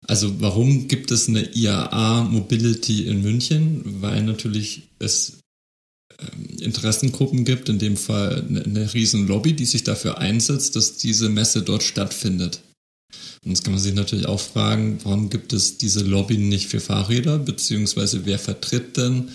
[0.07, 4.01] also warum gibt es eine IAA Mobility in München?
[4.01, 5.39] Weil natürlich es
[6.19, 10.97] ähm, Interessengruppen gibt, in dem Fall eine, eine riesen Lobby, die sich dafür einsetzt, dass
[10.97, 12.61] diese Messe dort stattfindet.
[13.43, 16.79] Und jetzt kann man sich natürlich auch fragen, warum gibt es diese Lobby nicht für
[16.79, 19.29] Fahrräder, beziehungsweise wer vertritt denn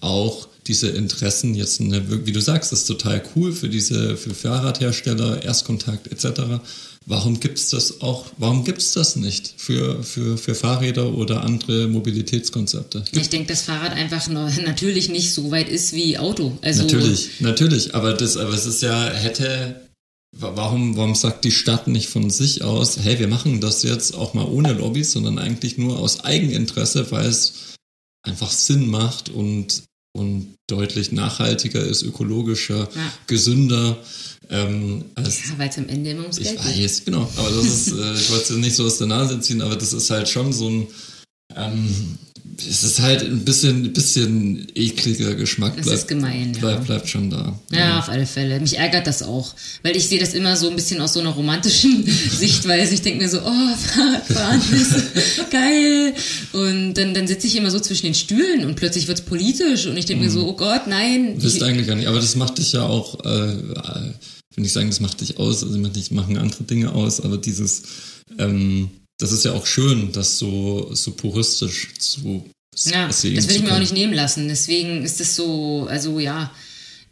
[0.00, 4.34] auch diese Interessen jetzt, eine, wie du sagst, das ist total cool für diese, für
[4.34, 6.60] Fahrradhersteller, Erstkontakt etc.
[7.06, 13.02] Warum gibt's das auch, warum gibt's das nicht für, für, für Fahrräder oder andere Mobilitätskonzepte?
[13.12, 14.28] Ich denke, dass Fahrrad einfach
[14.64, 16.58] natürlich nicht so weit ist wie Auto.
[16.62, 19.80] Also, Natürlich, natürlich, aber das, aber es ist ja, hätte,
[20.36, 24.14] wa- warum, warum sagt die Stadt nicht von sich aus, hey, wir machen das jetzt
[24.14, 27.54] auch mal ohne Lobbys, sondern eigentlich nur aus Eigeninteresse, weil es
[28.22, 29.84] einfach Sinn macht und,
[30.16, 33.12] und deutlich nachhaltiger ist, ökologischer, Ja.
[33.26, 33.98] gesünder,
[34.50, 36.82] ähm, als Ja, weil es am Ende immer ums ich Geld geht.
[36.84, 37.30] weiß, genau.
[37.36, 39.92] Aber das ist, äh, ich wollte es nicht so aus der Nase ziehen, aber das
[39.92, 40.86] ist halt schon so ein,
[41.56, 42.18] ähm,
[42.58, 45.76] es ist halt ein bisschen, bisschen ekliger Geschmack.
[45.76, 46.60] Das bleibt, ist gemein, ja.
[46.60, 47.58] bleibt, bleibt schon da.
[47.70, 48.58] Ja, auf alle Fälle.
[48.58, 51.30] Mich ärgert das auch, weil ich sehe das immer so ein bisschen aus so einer
[51.30, 52.94] romantischen Sichtweise.
[52.94, 56.14] Ich denke mir so, oh, Fahrradfahren ist geil.
[56.52, 59.96] Und dann, dann sitze ich immer so zwischen den Stühlen und plötzlich wird's politisch und
[59.96, 61.34] ich denke mir so, oh Gott, nein.
[61.38, 62.08] Wisst Ich, eigentlich gar nicht.
[62.08, 64.12] Aber das macht dich ja auch, äh, äh,
[64.54, 67.82] will nicht sagen, das macht dich aus, also dich machen andere Dinge aus, aber dieses,
[68.38, 72.48] ähm, das ist ja auch schön, das so, so puristisch zu
[72.84, 74.46] ja, das will ich mir auch nicht nehmen lassen.
[74.46, 76.52] Deswegen ist es so, also ja,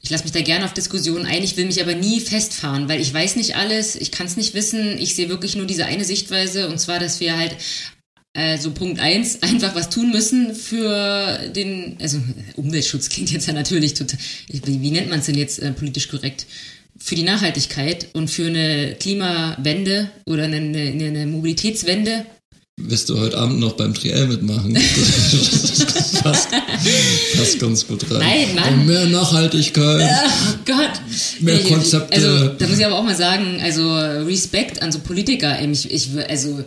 [0.00, 1.42] ich lasse mich da gerne auf Diskussionen ein.
[1.42, 4.54] Ich will mich aber nie festfahren, weil ich weiß nicht alles, ich kann es nicht
[4.54, 4.96] wissen.
[4.98, 7.56] Ich sehe wirklich nur diese eine Sichtweise und zwar, dass wir halt
[8.34, 12.22] äh, so Punkt eins einfach was tun müssen für den, also
[12.54, 16.08] Umweltschutz klingt jetzt ja natürlich total, wie, wie nennt man es denn jetzt äh, politisch
[16.08, 16.46] korrekt?
[16.98, 22.26] Für die Nachhaltigkeit und für eine Klimawende oder eine, eine, eine Mobilitätswende
[22.78, 24.74] Wirst du heute Abend noch beim Triell mitmachen?
[24.78, 26.48] Das passt,
[27.36, 28.20] passt ganz gut rein.
[28.20, 28.80] Nein, Mann.
[28.80, 30.10] Und mehr Nachhaltigkeit.
[30.10, 31.00] Oh Gott.
[31.40, 32.14] Mehr Konzepte.
[32.14, 35.58] Also, da muss ich aber auch mal sagen, also Respekt an so Politiker.
[35.62, 36.64] Ich, ich, also,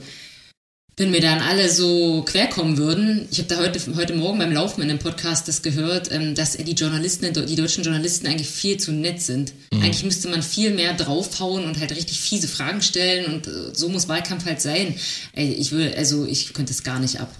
[1.00, 4.82] wenn mir dann alle so querkommen würden, ich habe da heute, heute Morgen beim Laufen
[4.82, 8.92] in einem Podcast das gehört, ähm, dass die Journalisten, die deutschen Journalisten eigentlich viel zu
[8.92, 9.54] nett sind.
[9.72, 9.82] Mhm.
[9.82, 13.88] Eigentlich müsste man viel mehr draufhauen und halt richtig fiese Fragen stellen und äh, so
[13.88, 14.94] muss Wahlkampf halt sein.
[15.34, 17.34] Ich will, also ich könnte es gar nicht ab.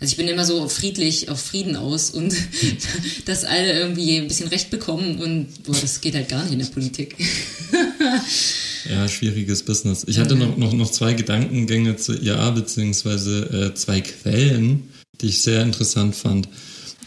[0.00, 2.34] Also ich bin immer so friedlich auf Frieden aus und
[3.26, 6.60] dass alle irgendwie ein bisschen Recht bekommen und boah, das geht halt gar nicht in
[6.60, 7.14] der Politik.
[8.90, 10.04] Ja, schwieriges Business.
[10.06, 14.90] Ich hatte noch, noch, noch zwei Gedankengänge zur IAA, beziehungsweise äh, zwei Quellen,
[15.20, 16.48] die ich sehr interessant fand.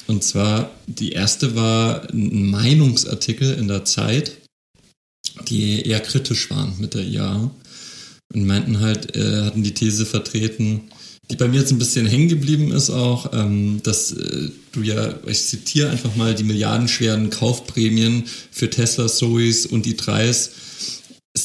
[0.07, 4.37] Und zwar, die erste war ein Meinungsartikel in der Zeit,
[5.47, 7.51] die eher kritisch waren mit der IAA
[8.33, 10.83] und meinten halt, äh, hatten die These vertreten,
[11.31, 15.15] die bei mir jetzt ein bisschen hängen geblieben ist auch, ähm, dass äh, du ja,
[15.25, 20.51] ich zitiere einfach mal, die milliardenschweren Kaufprämien für Tesla, Zoes und i3s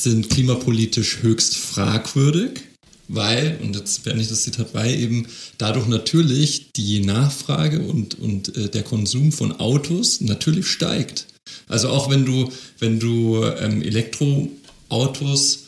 [0.03, 2.63] sind klimapolitisch höchst fragwürdig,
[3.09, 5.27] weil, und jetzt werde ich das Zitat bei, eben
[5.59, 11.27] dadurch natürlich die Nachfrage und, und äh, der Konsum von Autos natürlich steigt.
[11.67, 15.67] Also auch wenn du, wenn du ähm, Elektroautos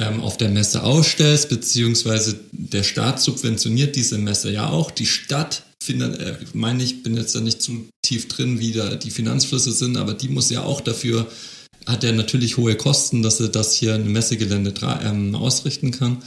[0.00, 4.90] ähm, auf der Messe ausstellst, beziehungsweise der Staat subventioniert diese Messe ja auch.
[4.90, 9.10] Die Stadt, äh, meine ich, bin jetzt da nicht zu tief drin, wie da die
[9.10, 11.30] Finanzflüsse sind, aber die muss ja auch dafür,
[11.88, 16.18] hat ja natürlich hohe Kosten, dass sie das hier ein Messegelände ähm, ausrichten kann.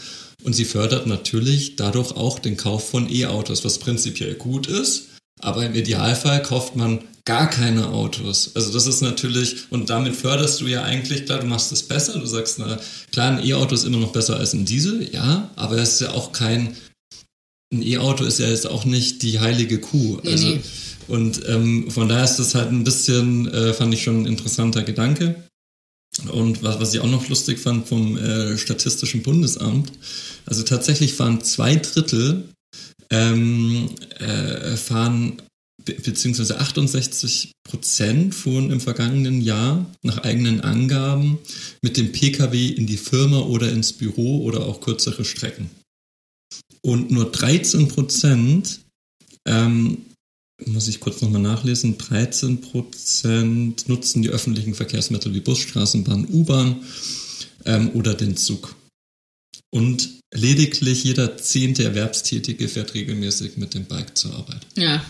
[0.43, 5.09] Und sie fördert natürlich dadurch auch den Kauf von E-Autos, was prinzipiell gut ist.
[5.39, 8.51] Aber im Idealfall kauft man gar keine Autos.
[8.55, 12.17] Also das ist natürlich, und damit förderst du ja eigentlich, klar, du machst es besser,
[12.19, 12.79] du sagst, na
[13.11, 16.11] klar, ein E-Auto ist immer noch besser als ein Diesel, ja, aber es ist ja
[16.11, 16.75] auch kein,
[17.71, 20.19] ein E-Auto ist ja jetzt auch nicht die heilige Kuh.
[20.23, 20.61] Nee, also, nee.
[21.07, 24.83] Und ähm, von daher ist das halt ein bisschen, äh, fand ich schon ein interessanter
[24.83, 25.35] Gedanke.
[26.31, 29.91] Und was, was ich auch noch lustig fand vom äh, Statistischen Bundesamt,
[30.45, 32.49] also tatsächlich fahren zwei Drittel
[33.09, 35.41] ähm, äh, fahren
[35.83, 41.39] be beziehungsweise 68 Prozent fuhren im vergangenen Jahr nach eigenen Angaben
[41.81, 45.69] mit dem Pkw in die Firma oder ins Büro oder auch kürzere Strecken.
[46.83, 48.81] Und nur 13 Prozent,
[49.47, 50.05] ähm,
[50.65, 56.77] muss ich kurz nochmal nachlesen, 13 Prozent nutzen die öffentlichen Verkehrsmittel wie Bus, Straßenbahn, U-Bahn
[57.65, 58.75] ähm, oder den Zug.
[59.69, 64.67] Und lediglich jeder zehnte Erwerbstätige fährt regelmäßig mit dem Bike zur Arbeit.
[64.75, 65.03] Ja.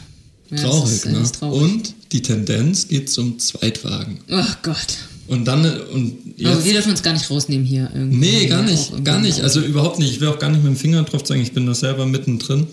[0.50, 1.24] ja Traurig, ist, ne?
[1.24, 1.62] traurig.
[1.62, 4.20] Und die Tendenz geht zum Zweitwagen.
[4.30, 4.98] Oh Gott.
[5.28, 7.90] Und dann, und Aber jetzt, wir dürfen uns gar nicht rausnehmen hier.
[7.94, 8.18] Irgendwie.
[8.18, 10.12] nee, gar nicht, gar nicht, also überhaupt nicht.
[10.12, 12.68] Ich will auch gar nicht mit dem Finger drauf zeigen, ich bin da selber mittendrin.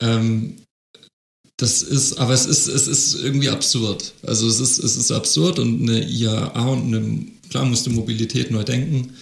[0.00, 0.54] Ähm,
[1.62, 4.14] das ist, aber es ist, es ist irgendwie absurd.
[4.26, 8.50] Also es ist, es ist absurd und eine IAA und eine, klar musst du Mobilität
[8.50, 9.12] neu denken,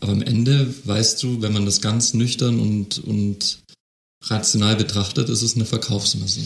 [0.00, 3.60] aber am Ende weißt du, wenn man das ganz nüchtern und, und
[4.24, 6.40] rational betrachtet, ist es eine Verkaufsmesse.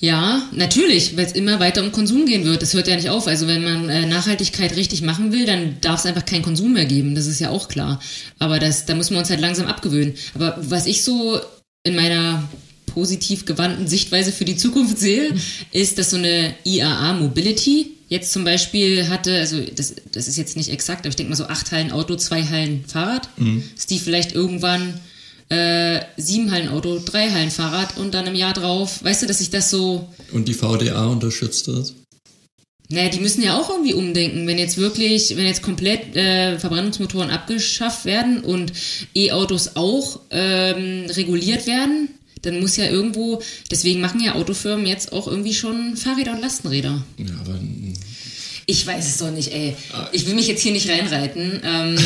[0.00, 2.62] Ja, natürlich, weil es immer weiter um Konsum gehen wird.
[2.62, 3.26] Das hört ja nicht auf.
[3.26, 6.86] Also wenn man äh, Nachhaltigkeit richtig machen will, dann darf es einfach keinen Konsum mehr
[6.86, 7.14] geben.
[7.14, 8.00] Das ist ja auch klar.
[8.38, 10.14] Aber das, da müssen wir uns halt langsam abgewöhnen.
[10.34, 11.40] Aber was ich so
[11.84, 12.48] in meiner
[12.94, 15.34] positiv gewandten Sichtweise für die Zukunft sehe,
[15.72, 20.56] ist, dass so eine IAA Mobility jetzt zum Beispiel hatte, also das, das ist jetzt
[20.56, 23.28] nicht exakt, aber ich denke mal so acht Hallen Auto, zwei Hallen Fahrrad,
[23.74, 25.00] dass die vielleicht irgendwann
[25.48, 29.38] äh, sieben Hallen Auto, drei Hallen Fahrrad und dann im Jahr drauf, weißt du, dass
[29.38, 31.94] sich das so Und die VDA unterstützt das.
[32.90, 34.46] naja, die müssen ja auch irgendwie umdenken.
[34.46, 38.72] Wenn jetzt wirklich, wenn jetzt komplett äh, Verbrennungsmotoren abgeschafft werden und
[39.14, 42.08] E-Autos auch ähm, reguliert werden,
[42.46, 47.02] dann muss ja irgendwo, deswegen machen ja Autofirmen jetzt auch irgendwie schon Fahrräder und Lastenräder.
[47.18, 47.94] Ja, aber mm,
[48.66, 49.76] Ich weiß es doch nicht, ey.
[50.12, 51.60] Ich will mich jetzt hier nicht reinreiten.
[51.62, 51.96] Ähm,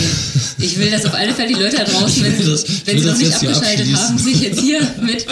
[0.59, 3.17] ich will, dass auf alle Fälle die Leute da draußen, wenn, das- wenn sie noch
[3.19, 5.25] nicht hier abgeschaltet haben, sich jetzt hier mit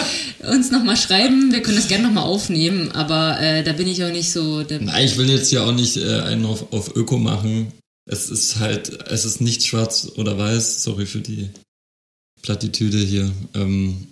[0.49, 1.51] uns nochmal schreiben.
[1.51, 4.61] Wir können das gerne nochmal aufnehmen, aber äh, da bin ich auch nicht so.
[4.69, 7.73] Nein, ich will jetzt ja auch nicht äh, einen auf, auf Öko machen.
[8.09, 10.83] Es ist halt, es ist nicht schwarz oder weiß.
[10.83, 11.49] Sorry für die
[12.41, 13.29] Plattitüde hier.
[13.53, 14.07] Ähm,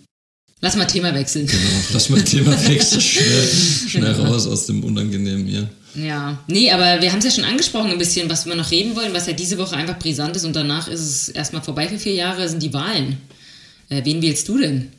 [0.61, 1.45] Lass mal Thema wechseln.
[1.47, 1.59] genau,
[1.93, 3.01] lass mal Thema wechseln.
[3.01, 3.47] Schnell,
[3.89, 5.69] schnell raus aus dem Unangenehmen hier.
[5.95, 8.95] Ja, nee, aber wir haben es ja schon angesprochen ein bisschen, was wir noch reden
[8.95, 11.99] wollen, was ja diese Woche einfach brisant ist und danach ist es erstmal vorbei für
[11.99, 13.17] vier Jahre, sind die Wahlen.
[13.89, 14.91] Äh, wen wählst du denn?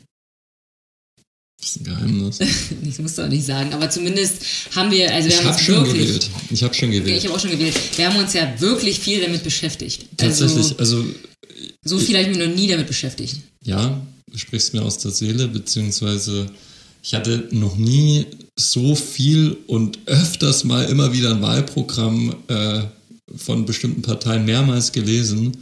[1.59, 2.39] Das ist ein Geheimnis.
[2.83, 4.43] ich muss doch nicht sagen, aber zumindest
[4.75, 6.29] haben wir, also wir ich haben habe uns schon wirklich, gewählt.
[6.51, 7.17] Ich habe schon gewählt.
[7.17, 10.05] ich habe auch schon gewählt, wir haben uns ja wirklich viel damit beschäftigt.
[10.17, 11.05] Tatsächlich, Also, also
[11.83, 13.37] so viel habe ich mich noch nie damit beschäftigt.
[13.63, 14.01] ja,
[14.35, 16.47] sprichst mir aus der Seele, beziehungsweise
[17.01, 18.25] ich hatte noch nie
[18.59, 22.83] so viel und öfters mal immer wieder ein Wahlprogramm äh,
[23.35, 25.57] von bestimmten Parteien mehrmals gelesen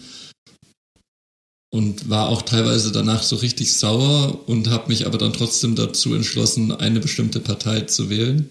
[1.71, 6.15] und war auch teilweise danach so richtig sauer und habe mich aber dann trotzdem dazu
[6.15, 8.49] entschlossen, eine bestimmte Partei zu wählen.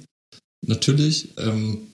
[0.66, 1.28] Natürlich.
[1.38, 1.90] Ähm,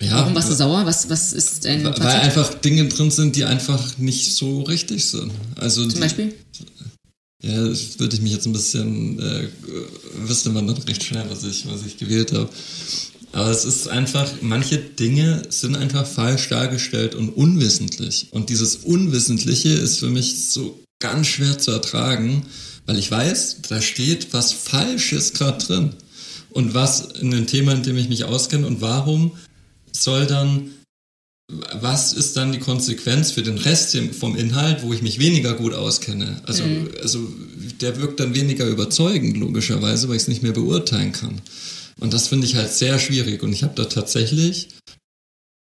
[0.00, 0.84] ja, Warum warst du sauer?
[0.86, 2.20] Was, was ist dein weil Fazit?
[2.20, 5.30] einfach Dinge drin sind, die einfach nicht so richtig sind.
[5.56, 6.34] Also Zum die, Beispiel?
[7.42, 9.48] Ja, das würde ich mich jetzt ein bisschen, äh,
[10.26, 12.48] wüsste man dann recht schnell, was ich, was ich gewählt habe.
[13.32, 18.28] Aber es ist einfach, manche Dinge sind einfach falsch dargestellt und unwissentlich.
[18.30, 22.46] Und dieses Unwissentliche ist für mich so ganz schwer zu ertragen,
[22.86, 25.90] weil ich weiß, da steht was Falsches gerade drin.
[26.50, 29.32] Und was in dem Thema, in dem ich mich auskenne und warum
[29.94, 30.70] soll dann
[31.48, 35.74] was ist dann die Konsequenz für den Rest vom Inhalt, wo ich mich weniger gut
[35.74, 36.40] auskenne?
[36.46, 36.64] Also,
[37.02, 37.20] also
[37.80, 41.42] der wirkt dann weniger überzeugend, logischerweise, weil ich es nicht mehr beurteilen kann.
[42.00, 43.42] Und das finde ich halt sehr schwierig.
[43.42, 44.68] Und ich habe da tatsächlich,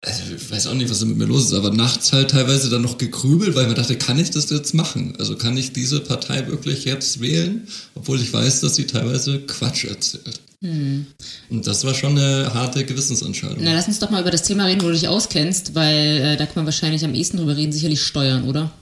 [0.00, 2.70] also ich weiß auch nicht, was da mit mir los ist, aber nachts halt teilweise
[2.70, 5.14] dann noch gegrübelt, weil mir dachte, kann ich das jetzt machen?
[5.18, 9.84] Also kann ich diese Partei wirklich jetzt wählen, obwohl ich weiß, dass sie teilweise Quatsch
[9.84, 10.40] erzählt.
[10.64, 13.58] Und das war schon eine harte Gewissensentscheidung.
[13.60, 16.36] Na, lass uns doch mal über das Thema reden, wo du dich auskennst, weil äh,
[16.36, 18.72] da kann man wahrscheinlich am ehesten drüber reden, sicherlich Steuern, oder?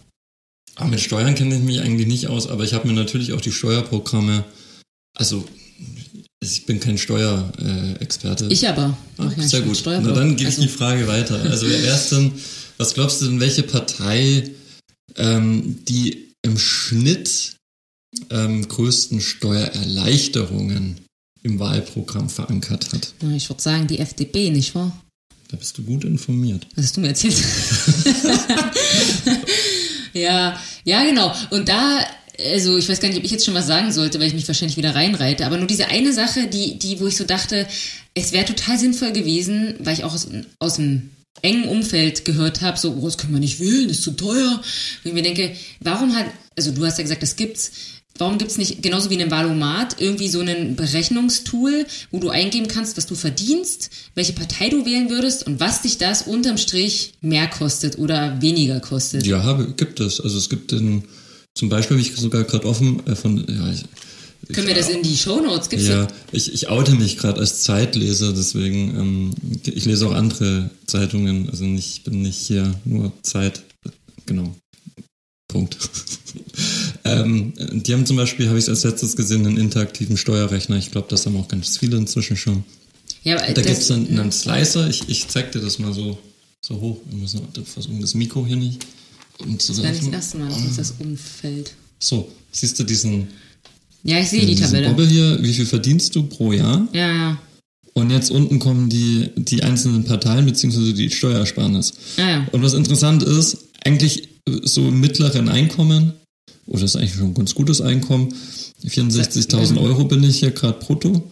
[0.76, 3.40] Aber mit Steuern kenne ich mich eigentlich nicht aus, aber ich habe mir natürlich auch
[3.40, 4.44] die Steuerprogramme,
[5.18, 5.44] also
[6.40, 8.46] ich bin kein Steuerexperte.
[8.50, 8.96] Ich aber.
[9.18, 9.82] Ah, ja sehr gut.
[9.84, 11.40] Na dann gebe ich Also, die Frage weiter.
[11.42, 12.32] Also erstens,
[12.78, 14.50] was glaubst du denn, welche Partei
[15.16, 17.56] ähm, die im Schnitt
[18.30, 21.01] ähm, größten Steuererleichterungen
[21.42, 23.12] im Wahlprogramm verankert hat?
[23.20, 24.92] na, Ich würde sagen, die FDP, nicht wahr?
[25.48, 26.66] Da bist du gut informiert.
[26.76, 27.36] Was hast du mir erzählt?
[30.14, 31.34] ja, ja, genau.
[31.50, 31.98] Und da,
[32.38, 34.48] also ich weiß gar nicht, ob ich jetzt schon was sagen sollte, weil ich mich
[34.48, 37.66] wahrscheinlich wieder reinreite, aber nur diese eine Sache, die, die, wo ich so dachte,
[38.14, 40.28] es wäre total sinnvoll gewesen, weil ich auch aus,
[40.58, 41.10] aus dem
[41.42, 44.52] engen Umfeld gehört habe, so, oh, das können wir nicht wählen, das ist zu teuer.
[44.54, 46.26] Und ich mir denke, warum hat,
[46.56, 47.72] also du hast ja gesagt, das gibt's,
[48.22, 52.68] Warum gibt's nicht, genauso wie in einem Valomat, irgendwie so ein Berechnungstool, wo du eingeben
[52.68, 57.14] kannst, was du verdienst, welche Partei du wählen würdest und was dich das unterm Strich
[57.20, 59.26] mehr kostet oder weniger kostet?
[59.26, 60.20] Ja, gibt es.
[60.20, 61.02] Also es gibt den,
[61.56, 65.02] zum Beispiel habe ich sogar gerade offen äh, von, ja, ich, Können wir das in
[65.02, 65.68] die Shownotes?
[65.68, 69.30] Gibt's Ja, ich, ich oute mich gerade als Zeitleser, deswegen, ähm,
[69.64, 73.64] ich lese auch andere Zeitungen, also nicht, ich bin nicht hier nur Zeit,
[74.26, 74.54] genau.
[75.52, 75.76] Punkt.
[77.04, 80.76] ähm, die haben zum Beispiel, habe ich als letztes gesehen, einen interaktiven Steuerrechner.
[80.76, 82.64] Ich glaube, das haben auch ganz viele inzwischen schon.
[83.22, 85.92] Ja, aber Da das- gibt es einen, einen Slicer, ich, ich zeig dir das mal
[85.92, 86.18] so,
[86.60, 86.98] so hoch.
[87.08, 88.86] Wir müssen versuchen, das Mikro hier nicht
[89.38, 91.72] Das ist gar nicht das erste Mal, dass das umfällt.
[91.98, 93.28] So, siehst du diesen,
[94.02, 94.88] Ja, ich sehe die Tabelle.
[94.88, 95.38] Bobbel hier?
[95.42, 96.88] Wie viel verdienst du pro Jahr?
[96.92, 97.38] Ja, ja.
[97.94, 101.92] Und jetzt unten kommen die, die einzelnen Parteien beziehungsweise die Steuersparnis.
[102.16, 102.48] Ah, ja.
[102.50, 106.12] Und was interessant ist, eigentlich so mittleren Einkommen,
[106.66, 108.34] oder das ist eigentlich schon ein ganz gutes Einkommen,
[108.84, 111.30] 64.000 Euro bin ich hier gerade brutto,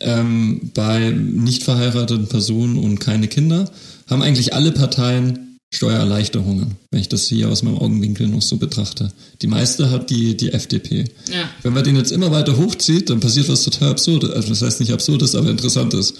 [0.00, 3.70] ähm, bei nicht verheirateten Personen und keine Kinder,
[4.08, 9.10] haben eigentlich alle Parteien Steuererleichterungen, wenn ich das hier aus meinem Augenwinkel noch so betrachte.
[9.40, 11.06] Die meiste hat die, die FDP.
[11.32, 11.48] Ja.
[11.62, 14.30] Wenn man den jetzt immer weiter hochzieht, dann passiert was total Absurdes.
[14.30, 16.12] Also das heißt nicht Absurdes, aber Interessantes.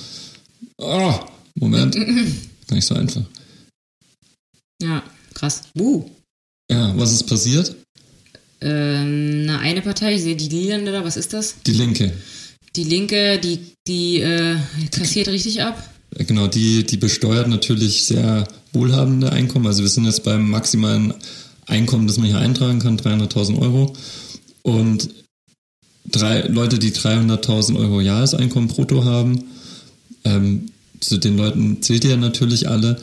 [0.79, 1.14] Oh,
[1.55, 1.95] Moment.
[2.66, 3.23] Gar nicht so einfach.
[4.81, 5.03] Ja,
[5.35, 5.62] krass.
[5.79, 6.09] Uh.
[6.70, 7.75] Ja, was ist passiert?
[8.61, 11.57] Ähm, na, eine Partei, ich sehe die Lilande da, was ist das?
[11.66, 12.12] Die Linke.
[12.77, 14.57] Die Linke, die, die äh,
[14.90, 15.77] kassiert richtig ab.
[16.16, 19.66] Äh, Genau, die, die besteuert natürlich sehr wohlhabende Einkommen.
[19.66, 21.14] Also wir sind jetzt beim maximalen
[21.66, 23.94] Einkommen, das man hier eintragen kann, 300.000 Euro.
[24.62, 25.09] Und
[26.11, 29.44] drei Leute, die 300.000 Euro Jahreseinkommen brutto haben,
[30.25, 30.66] ähm,
[31.01, 33.01] zu den Leuten zählt ihr natürlich alle,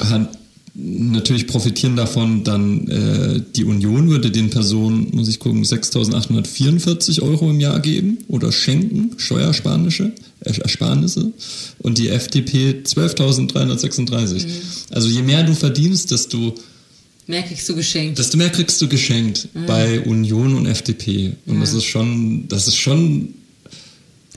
[0.00, 0.28] hat,
[0.74, 7.50] natürlich profitieren davon dann äh, die Union würde den Personen, muss ich gucken, 6.844 Euro
[7.50, 11.32] im Jahr geben oder schenken, Steuersparnisse, äh, Ersparnisse
[11.80, 14.46] und die FDP 12.336.
[14.90, 16.54] Also je mehr du verdienst, desto,
[17.26, 18.18] Mehr kriegst du geschenkt.
[18.18, 21.32] desto mehr kriegst du geschenkt bei Union und FDP.
[21.46, 23.34] Und das ist schon, das ist schon,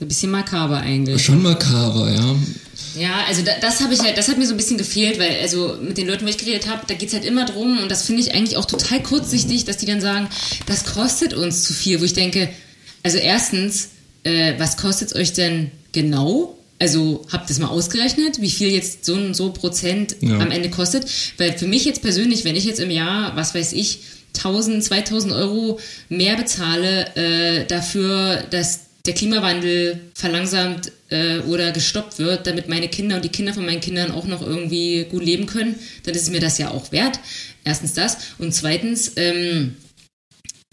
[0.00, 1.22] Ein bisschen makaber eigentlich.
[1.24, 2.36] schon makaber, ja.
[2.96, 5.38] Ja, also da, das habe ich halt, das hat mir so ein bisschen gefehlt, weil
[5.40, 7.90] also mit den Leuten, wo ich geredet habe, da geht es halt immer drum und
[7.90, 10.28] das finde ich eigentlich auch total kurzsichtig, dass die dann sagen,
[10.66, 12.48] das kostet uns zu viel, wo ich denke,
[13.02, 13.90] also erstens,
[14.24, 16.58] äh, was kostet es euch denn genau?
[16.78, 20.38] Also habt es mal ausgerechnet, wie viel jetzt so ein so Prozent ja.
[20.38, 21.06] am Ende kostet?
[21.38, 24.00] Weil für mich jetzt persönlich, wenn ich jetzt im Jahr, was weiß ich,
[24.36, 32.46] 1000, 2000 Euro mehr bezahle äh, dafür, dass der Klimawandel verlangsamt äh, oder gestoppt wird,
[32.46, 35.76] damit meine Kinder und die Kinder von meinen Kindern auch noch irgendwie gut leben können,
[36.04, 37.18] dann ist es mir das ja auch wert.
[37.64, 38.18] Erstens das.
[38.38, 39.76] Und zweitens, ähm,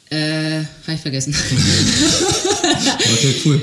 [0.10, 1.36] äh, habe ich vergessen.
[3.14, 3.62] okay, cool.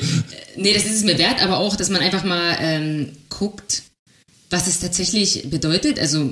[0.57, 3.83] Nee, das ist es mir wert, aber auch, dass man einfach mal ähm, guckt,
[4.51, 6.01] was es tatsächlich bedeutet.
[6.01, 6.29] Also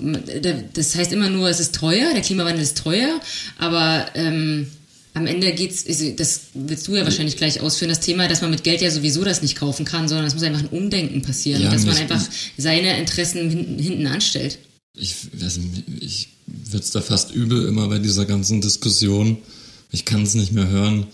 [0.73, 3.21] das heißt immer nur, es ist teuer, der Klimawandel ist teuer,
[3.59, 4.69] aber ähm,
[5.19, 8.51] am Ende geht's, also das willst du ja wahrscheinlich gleich ausführen, das Thema, dass man
[8.51, 11.63] mit Geld ja sowieso das nicht kaufen kann, sondern es muss einfach ein Umdenken passieren,
[11.63, 12.25] ja, dass man einfach
[12.57, 14.59] seine Interessen hinten, hinten anstellt.
[14.97, 15.61] Ich, also,
[16.01, 19.39] ich würde es da fast übel immer bei dieser ganzen Diskussion.
[19.93, 21.07] Ich kann es nicht mehr hören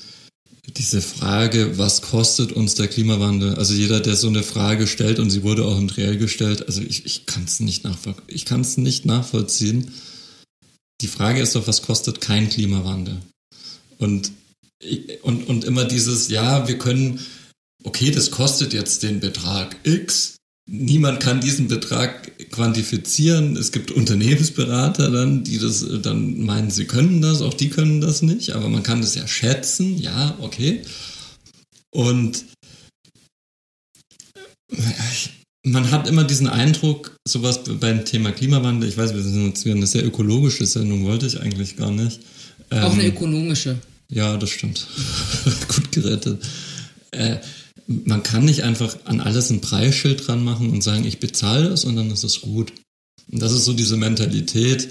[0.76, 3.54] diese Frage, was kostet uns der Klimawandel?
[3.56, 6.80] Also jeder, der so eine Frage stellt und sie wurde auch im Triell gestellt, also
[6.80, 9.92] ich, ich kann es nicht, nachvoll ich nicht nachvollziehen.
[11.00, 13.18] Die Frage ist doch, was kostet kein Klimawandel?
[14.04, 14.32] Und,
[15.22, 17.20] und, und immer dieses, ja, wir können,
[17.82, 20.36] okay, das kostet jetzt den Betrag X,
[20.66, 23.54] Niemand kann diesen Betrag quantifizieren.
[23.56, 28.22] Es gibt Unternehmensberater dann, die das dann meinen, sie können das, auch die können das
[28.22, 30.80] nicht, aber man kann das ja schätzen, ja, okay.
[31.90, 32.46] Und
[35.66, 39.76] man hat immer diesen Eindruck, sowas beim Thema Klimawandel, ich weiß, wir sind jetzt wieder
[39.76, 42.20] eine sehr ökologische Sendung, wollte ich eigentlich gar nicht.
[42.70, 43.78] Auch eine ähm, ökonomische.
[44.08, 44.86] Ja, das stimmt.
[45.68, 46.42] Gut gerettet.
[47.10, 47.38] Äh,
[47.86, 51.84] man kann nicht einfach an alles ein Preisschild dran machen und sagen, ich bezahle es
[51.84, 52.72] und dann ist es gut.
[53.30, 54.88] Und das ist so diese Mentalität,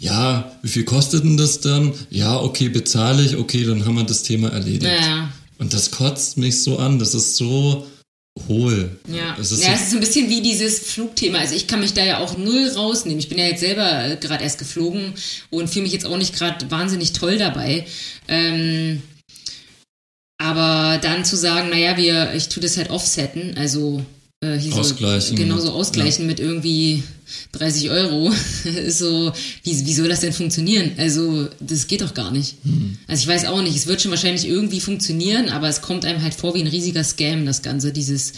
[0.00, 1.92] ja, wie viel kostet denn das dann?
[2.10, 4.92] Ja, okay, bezahle ich, okay, dann haben wir das Thema erledigt.
[5.00, 5.32] Ja.
[5.58, 7.86] Und das kotzt mich so an, das ist so
[8.48, 8.98] hohl.
[9.08, 11.38] Ja, es ist, ja, so es ist so ein bisschen wie dieses Flugthema.
[11.38, 13.18] Also ich kann mich da ja auch null rausnehmen.
[13.18, 15.14] Ich bin ja jetzt selber äh, gerade erst geflogen
[15.50, 17.86] und fühle mich jetzt auch nicht gerade wahnsinnig toll dabei.
[18.28, 19.02] Ähm,
[20.38, 24.04] aber dann zu sagen, naja, wir, ich tue das halt offsetten, also
[24.44, 25.36] äh, hier ausgleichen.
[25.36, 26.28] So, genauso ausgleichen ja.
[26.28, 27.02] mit irgendwie
[27.52, 28.30] 30 Euro,
[28.64, 29.32] ist so,
[29.62, 30.92] wie, wie soll das denn funktionieren?
[30.98, 32.56] Also, das geht doch gar nicht.
[32.64, 32.98] Hm.
[33.06, 36.22] Also, ich weiß auch nicht, es wird schon wahrscheinlich irgendwie funktionieren, aber es kommt einem
[36.22, 38.34] halt vor wie ein riesiger Scam, das Ganze, dieses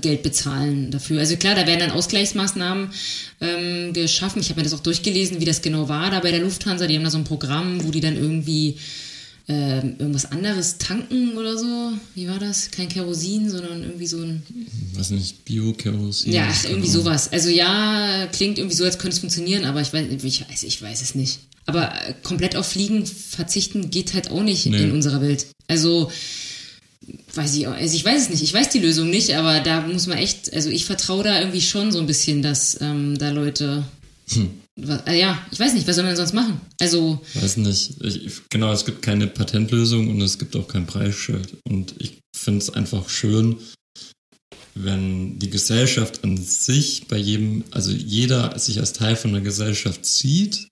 [0.00, 1.20] Geld bezahlen dafür.
[1.20, 2.88] Also, klar, da werden dann Ausgleichsmaßnahmen
[3.40, 4.40] ähm, geschaffen.
[4.40, 6.86] Ich habe mir das auch durchgelesen, wie das genau war da bei der Lufthansa.
[6.86, 8.76] Die haben da so ein Programm, wo die dann irgendwie
[9.48, 11.92] ähm, irgendwas anderes tanken oder so.
[12.14, 12.70] Wie war das?
[12.70, 14.42] Kein Kerosin, sondern irgendwie so ein.
[14.94, 16.32] Was nicht, Bio-Kerosin?
[16.32, 17.32] Ja, irgendwie sowas.
[17.32, 20.80] Also ja, klingt irgendwie so, als könnte es funktionieren, aber ich weiß, ich weiß, ich
[20.80, 21.40] weiß es nicht.
[21.66, 24.82] Aber äh, komplett auf Fliegen verzichten geht halt auch nicht nee.
[24.82, 25.46] in unserer Welt.
[25.68, 26.10] Also
[27.34, 30.06] weiß ich, also ich weiß es nicht, ich weiß die Lösung nicht, aber da muss
[30.06, 33.84] man echt, also ich vertraue da irgendwie schon so ein bisschen, dass ähm, da Leute
[34.28, 34.50] hm.
[34.80, 36.60] Äh, ja, ich weiß nicht, was soll man sonst machen?
[36.80, 37.20] Also.
[37.34, 38.02] Weiß nicht.
[38.02, 41.56] Ich, genau, es gibt keine Patentlösung und es gibt auch kein Preisschild.
[41.68, 43.58] Und ich finde es einfach schön,
[44.74, 50.06] wenn die Gesellschaft an sich bei jedem, also jeder sich als Teil von der Gesellschaft
[50.06, 50.68] sieht.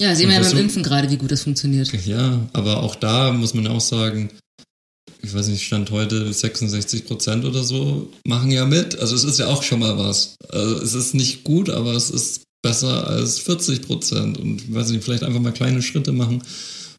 [0.00, 1.92] Ja, sehen wir ja beim Impfen gerade, wie gut das funktioniert.
[2.04, 4.30] Ja, aber auch da muss man auch sagen,
[5.22, 8.98] ich weiß nicht, stand heute 66 Prozent oder so, machen ja mit.
[8.98, 10.34] Also es ist ja auch schon mal was.
[10.48, 15.04] Also es ist nicht gut, aber es ist besser als 40 Prozent und weiß nicht,
[15.04, 16.42] vielleicht einfach mal kleine Schritte machen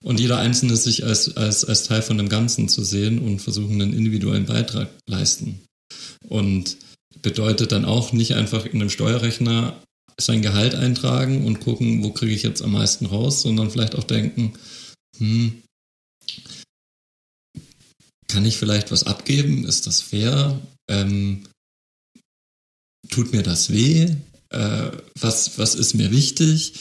[0.04, 3.82] und jeder Einzelne sich als, als, als Teil von dem Ganzen zu sehen und versuchen,
[3.82, 5.60] einen individuellen Beitrag leisten.
[6.30, 6.78] Und
[7.24, 9.82] bedeutet dann auch nicht einfach in einem Steuerrechner
[10.22, 14.04] sein Gehalt eintragen und gucken, wo kriege ich jetzt am meisten raus, sondern vielleicht auch
[14.04, 14.54] denken,
[15.18, 15.64] hm,
[18.28, 19.66] kann ich vielleicht was abgeben?
[19.66, 20.62] Ist das fair?
[20.88, 21.48] Ähm,
[23.10, 24.16] tut mir das weh?
[24.50, 26.74] Äh, was, was ist mir wichtig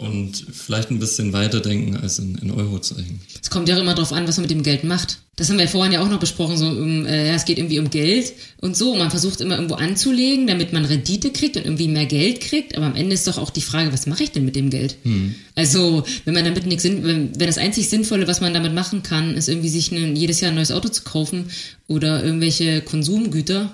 [0.00, 3.20] und vielleicht ein bisschen weiterdenken als in, in Eurozeichen.
[3.42, 5.18] Es kommt ja auch immer darauf an, was man mit dem Geld macht.
[5.34, 7.80] Das haben wir vorhin ja auch noch besprochen, so um, äh, ja, es geht irgendwie
[7.80, 8.94] um Geld und so.
[8.94, 12.76] Man versucht immer irgendwo anzulegen, damit man Rendite kriegt und irgendwie mehr Geld kriegt.
[12.76, 14.96] Aber am Ende ist doch auch die Frage, was mache ich denn mit dem Geld?
[15.02, 15.34] Hm.
[15.56, 19.34] Also, wenn man damit nichts, wenn, wenn das einzig Sinnvolle, was man damit machen kann,
[19.34, 21.46] ist irgendwie sich ein, jedes Jahr ein neues Auto zu kaufen
[21.88, 23.72] oder irgendwelche Konsumgüter,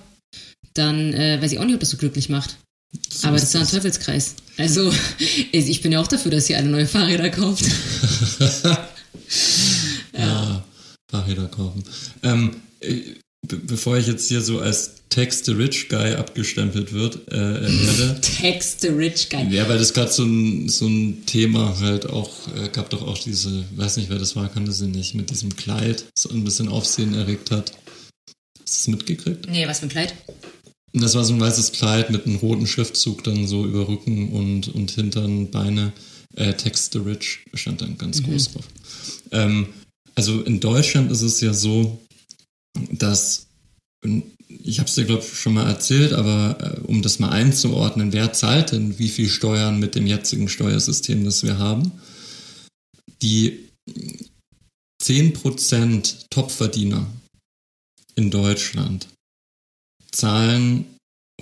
[0.72, 2.56] dann äh, weiß ich auch nicht, ob das so glücklich macht.
[3.10, 4.34] So Aber das ist ein Teufelskreis.
[4.56, 4.92] Also,
[5.52, 7.64] ich bin ja auch dafür, dass ihr alle neue Fahrräder kauft.
[8.38, 8.88] ja.
[10.18, 10.64] ja.
[11.10, 11.84] Fahrräder kaufen.
[12.22, 12.56] Ähm,
[13.46, 18.20] be bevor ich jetzt hier so als Text the Rich Guy abgestempelt wird, äh, werde.
[18.40, 19.46] Text the Rich Guy.
[19.48, 23.18] Ja, weil das gerade so ein, so ein Thema halt auch, äh, gab doch auch
[23.18, 26.68] diese, weiß nicht wer das war, kannte sie nicht, mit diesem Kleid, so ein bisschen
[26.68, 27.72] Aufsehen erregt hat.
[28.62, 29.48] Hast du es mitgekriegt?
[29.48, 30.14] Nee, was für ein Kleid?
[30.96, 34.68] Das war so ein weißes Kleid mit einem roten Schriftzug dann so über Rücken und,
[34.68, 35.92] und Hintern, Beine.
[36.36, 38.26] Äh, Text the Rich stand dann ganz mhm.
[38.26, 38.68] groß drauf.
[39.32, 39.68] Ähm,
[40.14, 42.00] also in Deutschland ist es ja so,
[42.92, 43.46] dass,
[44.48, 48.12] ich habe es dir, glaube ich, schon mal erzählt, aber äh, um das mal einzuordnen,
[48.12, 51.92] wer zahlt denn wie viel Steuern mit dem jetzigen Steuersystem, das wir haben?
[53.22, 53.68] Die
[55.02, 57.06] 10% Topverdiener
[58.14, 59.08] in Deutschland
[60.14, 60.86] zahlen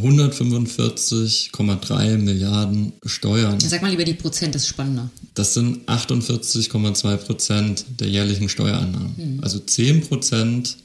[0.01, 3.61] 145,3 Milliarden Steuern.
[3.61, 5.11] Sag mal lieber die Prozent, das ist spannender.
[5.35, 9.17] Das sind 48,2 Prozent der jährlichen Steuereinnahmen.
[9.17, 9.41] Hm.
[9.43, 10.79] Also 10 Prozent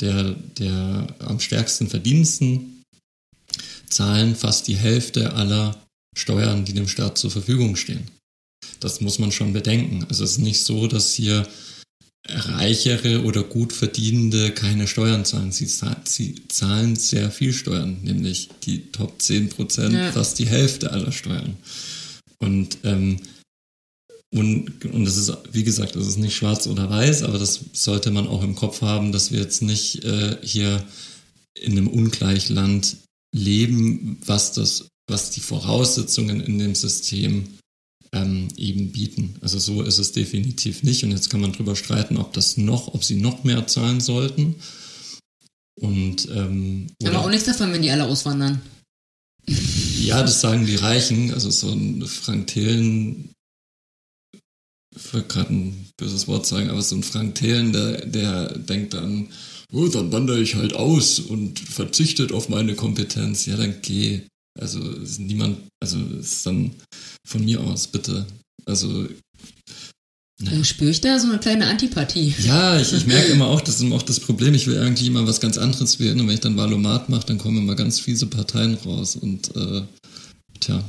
[0.00, 2.82] der, der am stärksten Verdiensten
[3.88, 5.76] zahlen fast die Hälfte aller
[6.16, 8.10] Steuern, die dem Staat zur Verfügung stehen.
[8.80, 10.04] Das muss man schon bedenken.
[10.08, 11.46] Also es ist nicht so, dass hier
[12.28, 15.50] Reichere oder gut Verdienende keine Steuern zahlen.
[15.50, 15.66] Sie,
[16.04, 20.12] sie zahlen sehr viel Steuern, nämlich die Top 10 Prozent, ja.
[20.12, 21.56] fast die Hälfte aller Steuern.
[22.38, 23.20] Und, ähm,
[24.32, 28.10] und, und das ist, wie gesagt, das ist nicht schwarz oder weiß, aber das sollte
[28.10, 30.84] man auch im Kopf haben, dass wir jetzt nicht äh, hier
[31.54, 32.96] in einem Ungleichland
[33.34, 37.48] leben, was das, was die Voraussetzungen in dem System
[38.14, 39.36] ähm, eben bieten.
[39.40, 41.04] Also so ist es definitiv nicht.
[41.04, 44.56] Und jetzt kann man darüber streiten, ob das noch, ob sie noch mehr zahlen sollten.
[45.80, 48.60] Und ähm, aber auch nichts davon, wenn die alle auswandern.
[50.00, 51.32] Ja, das sagen die Reichen.
[51.32, 53.30] Also so ein Frank Thelen,
[54.94, 58.94] ich wollte gerade ein böses Wort sagen, aber so ein Frank Thelen, der, der denkt
[58.94, 59.28] dann,
[59.72, 63.46] oh, dann wandere ich halt aus und verzichtet auf meine Kompetenz.
[63.46, 64.22] Ja, dann geh.
[64.58, 66.72] Also ist niemand, also ist dann
[67.26, 68.26] von mir aus, bitte.
[68.66, 69.08] Also.
[70.40, 70.64] Naja.
[70.64, 72.34] Spüre ich da so eine kleine Antipathie?
[72.40, 75.06] Ja, ich, ich merke immer auch, das ist immer auch das Problem, ich will eigentlich
[75.06, 78.00] immer was ganz anderes wählen und wenn ich dann Valomat mache, dann kommen immer ganz
[78.00, 79.82] fiese Parteien raus und äh,
[80.58, 80.82] tja.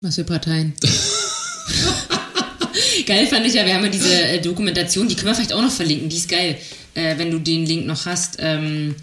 [0.00, 0.72] Was für Parteien?
[3.06, 5.60] geil fand ich ja, wir haben ja diese äh, Dokumentation, die können wir vielleicht auch
[5.60, 6.56] noch verlinken, die ist geil,
[6.94, 8.36] äh, wenn du den Link noch hast.
[8.38, 8.94] Ähm,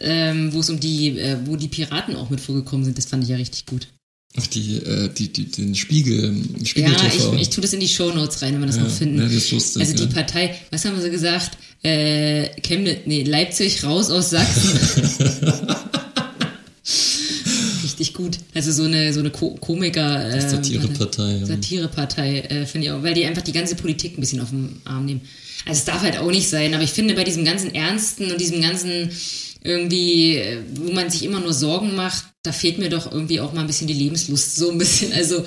[0.00, 2.98] ähm, wo es um die, äh, wo die Piraten auch mit vorgekommen sind.
[2.98, 3.88] Das fand ich ja richtig gut.
[4.36, 6.34] Ach, die, äh, die, die, den Spiegel,
[6.64, 8.90] Spiegel Ja, ich, ich tue das in die Shownotes rein, wenn wir das ja, noch
[8.90, 9.18] finden.
[9.18, 10.10] Ja, das lustig, also die ja.
[10.10, 11.56] Partei, was haben wir so gesagt?
[11.82, 14.78] Äh, Chemnitz, nee, Leipzig raus aus Sachsen.
[17.82, 18.38] Richtig gut.
[18.54, 20.28] Also so eine, so eine Ko Komiker.
[20.28, 21.44] Äh, Satirepartei.
[21.44, 24.80] Satirepartei, äh, finde ich auch, weil die einfach die ganze Politik ein bisschen auf den
[24.84, 25.22] Arm nehmen.
[25.64, 28.40] Also es darf halt auch nicht sein, aber ich finde bei diesem ganzen Ernsten und
[28.40, 29.10] diesem ganzen
[29.62, 30.42] irgendwie,
[30.74, 33.66] wo man sich immer nur Sorgen macht, da fehlt mir doch irgendwie auch mal ein
[33.66, 34.56] bisschen die Lebenslust.
[34.56, 35.44] So ein bisschen, also,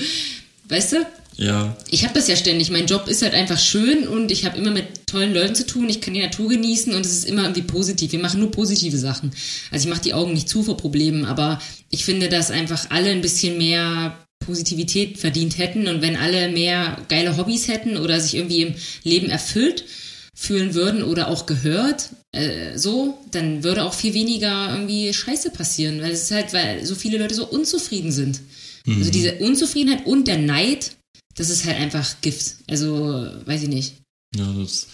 [0.69, 0.97] weißt du?
[1.37, 1.75] Ja.
[1.89, 2.69] Ich habe das ja ständig.
[2.69, 5.89] Mein Job ist halt einfach schön und ich habe immer mit tollen Leuten zu tun.
[5.89, 8.11] Ich kann die Natur genießen und es ist immer irgendwie positiv.
[8.11, 9.31] Wir machen nur positive Sachen.
[9.71, 13.09] Also ich mache die Augen nicht zu vor Problemen, aber ich finde, dass einfach alle
[13.09, 18.35] ein bisschen mehr Positivität verdient hätten und wenn alle mehr geile Hobbys hätten oder sich
[18.35, 19.85] irgendwie im Leben erfüllt,
[20.33, 26.01] fühlen würden oder auch gehört, äh, so, dann würde auch viel weniger irgendwie Scheiße passieren,
[26.01, 28.39] weil es ist halt, weil so viele Leute so unzufrieden sind.
[28.85, 28.97] Mhm.
[28.97, 30.91] Also diese Unzufriedenheit und der Neid,
[31.35, 32.55] das ist halt einfach Gift.
[32.69, 33.95] Also, weiß ich nicht.
[34.35, 34.87] Ja, das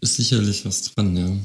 [0.00, 1.36] ist sicherlich was dran, ja.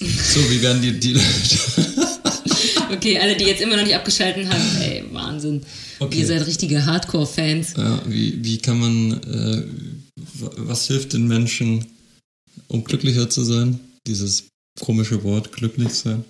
[0.00, 1.14] So, wie werden die, die
[2.90, 5.62] okay, alle, die jetzt immer noch nicht abgeschalten haben, ey, Wahnsinn.
[5.98, 6.20] Okay.
[6.20, 7.74] Ihr seid richtige Hardcore-Fans.
[7.76, 9.62] Ja, wie, wie kann man, äh,
[10.56, 11.86] was hilft den Menschen,
[12.68, 13.80] um glücklicher zu sein?
[14.06, 14.44] Dieses
[14.80, 16.24] komische Wort, glücklich sein.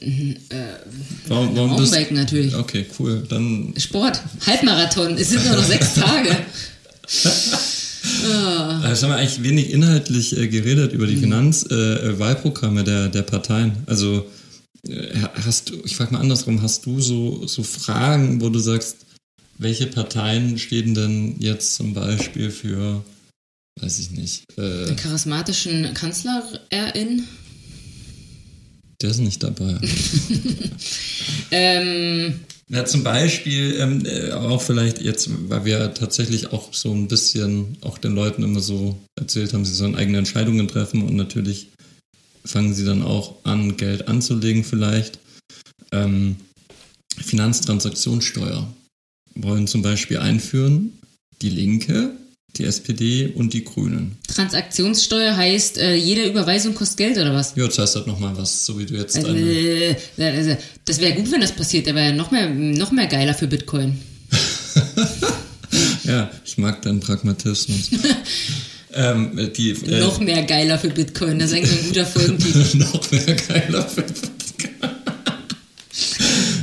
[0.00, 0.56] Mhm, äh,
[1.26, 2.54] warum, warum bist, natürlich.
[2.54, 3.24] Okay, cool.
[3.28, 5.16] Dann Sport, Halbmarathon.
[5.16, 6.36] Es sind nur noch sechs Tage.
[8.24, 8.86] oh.
[8.86, 11.20] Jetzt haben wir eigentlich wenig inhaltlich äh, geredet über die mhm.
[11.20, 13.72] Finanzwahlprogramme äh, der, der Parteien.
[13.86, 14.26] Also
[14.88, 15.08] äh,
[15.44, 19.06] hast du, ich frage mal andersrum, hast du so, so Fragen, wo du sagst,
[19.58, 23.02] welche Parteien stehen denn jetzt zum Beispiel für,
[23.80, 24.44] weiß ich nicht.
[24.56, 27.24] Äh, Den charismatischen Kanzlerin?
[29.00, 29.78] Der ist nicht dabei.
[31.50, 37.08] ähm, ja, zum Beispiel ähm, äh, auch vielleicht jetzt, weil wir tatsächlich auch so ein
[37.08, 41.68] bisschen auch den Leuten immer so erzählt haben, sie sollen eigene Entscheidungen treffen und natürlich
[42.44, 45.18] fangen sie dann auch an, Geld anzulegen vielleicht.
[45.92, 46.36] Ähm,
[47.16, 48.70] Finanztransaktionssteuer
[49.34, 50.98] wollen zum Beispiel einführen,
[51.40, 52.12] die Linke,
[52.56, 54.16] die SPD und die Grünen.
[54.26, 57.54] Transaktionssteuer heißt, äh, jede Überweisung kostet Geld oder was?
[57.54, 59.40] Ja, das heißt halt nochmal was, so wie du jetzt Also, eine.
[59.40, 61.86] äh, also, das wäre gut, wenn das passiert.
[61.86, 63.98] Der wäre noch mehr, noch mehr geiler für Bitcoin.
[66.04, 67.90] Ja, ich mag deinen Pragmatismus.
[68.94, 71.38] ähm, die, äh, noch mehr geiler für Bitcoin.
[71.38, 72.78] Das ist eigentlich ein guter Folgentitel.
[72.78, 74.04] noch mehr geiler für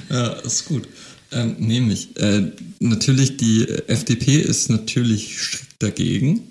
[0.09, 0.87] Ja, ist gut.
[1.31, 6.41] Ähm, nämlich, äh, natürlich die FDP ist natürlich strikt dagegen.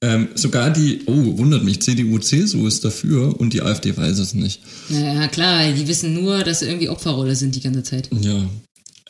[0.00, 4.34] Ähm, sogar die, oh, wundert mich, CDU, CSU ist dafür und die AfD weiß es
[4.34, 4.60] nicht.
[4.88, 8.10] Naja, klar, die wissen nur, dass sie irgendwie Opferrolle sind die ganze Zeit.
[8.20, 8.48] Ja.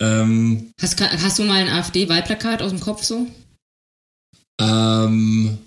[0.01, 3.27] Ähm, Hast, hast du mal ein AfD-Wahlplakat aus dem Kopf so?
[4.61, 5.59] ähm,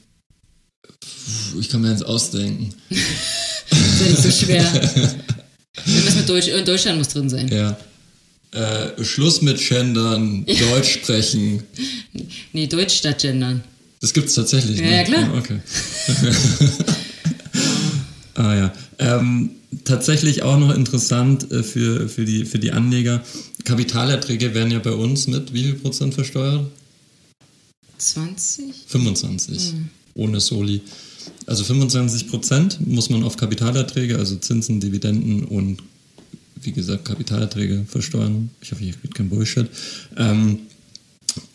[1.60, 2.74] ich kann mir jetzt ausdenken.
[2.90, 3.00] Das
[3.80, 4.64] ist ja nicht so schwer.
[5.86, 7.48] Irgendwas mit Deutsch, Deutschland muss drin sein.
[7.48, 7.78] Ja.
[8.56, 11.64] Äh, Schluss mit Gendern, Deutsch sprechen.
[12.53, 13.62] Nee, Deutsch statt Gendern.
[13.99, 14.80] Das gibt es tatsächlich.
[14.80, 14.95] Ja, ne?
[14.95, 15.34] ja, klar.
[15.38, 15.60] okay.
[18.36, 18.74] ah ja.
[18.99, 19.49] Ähm,
[19.84, 23.22] tatsächlich auch noch interessant äh, für, für, die, für die Anleger.
[23.66, 26.66] Kapitalerträge werden ja bei uns mit wie viel Prozent versteuert?
[27.97, 28.74] 20?
[28.88, 29.74] 25.
[30.14, 30.80] Ohne Soli.
[31.45, 35.80] Also 25 Prozent muss man auf Kapitalerträge, also Zinsen, Dividenden und
[36.66, 38.49] wie gesagt Kapitalerträge versteuern.
[38.61, 39.70] Ich hoffe, hier geht kein Bullshit.
[40.18, 40.59] Ähm,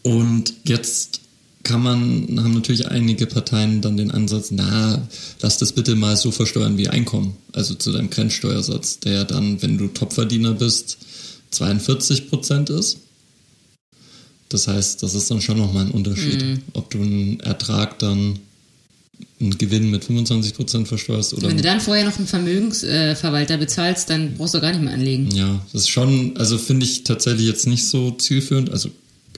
[0.02, 1.20] und jetzt
[1.62, 5.06] kann man, haben natürlich einige Parteien dann den Ansatz, na,
[5.40, 7.36] lass das bitte mal so versteuern wie Einkommen.
[7.52, 10.98] Also zu deinem Grenzsteuersatz, der dann, wenn du Topverdiener bist,
[11.50, 12.98] 42 Prozent ist.
[14.48, 18.40] Das heißt, das ist dann schon nochmal ein Unterschied, ob du einen Ertrag dann,
[19.40, 24.34] einen Gewinn mit 25% versteuerst oder Wenn du dann vorher noch einen Vermögensverwalter bezahlst, dann
[24.34, 25.30] brauchst du gar nicht mehr anlegen.
[25.34, 28.90] Ja, das ist schon, also finde ich tatsächlich jetzt nicht so zielführend, also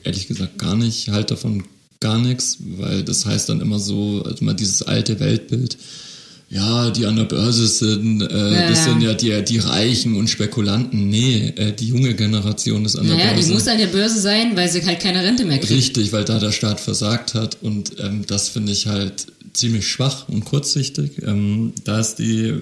[0.04, 1.64] ehrlich gesagt gar nicht, halt davon
[2.00, 5.78] gar nichts, weil das heißt dann immer so, also mal dieses alte Weltbild,
[6.52, 8.84] ja, die an der Börse sind, äh, Ja, das ja.
[8.92, 11.08] sind ja die, die Reichen und Spekulanten.
[11.08, 13.52] Nee, äh, die junge Generation ist an der Naja, die Börse.
[13.54, 15.72] muss an der Börse sein, weil sie halt keine Rente mehr kriegt.
[15.72, 20.28] Richtig, weil da der Staat versagt hat und ähm, das finde ich halt ziemlich schwach
[20.28, 21.22] und kurzsichtig.
[21.26, 22.54] Ähm, da ist die,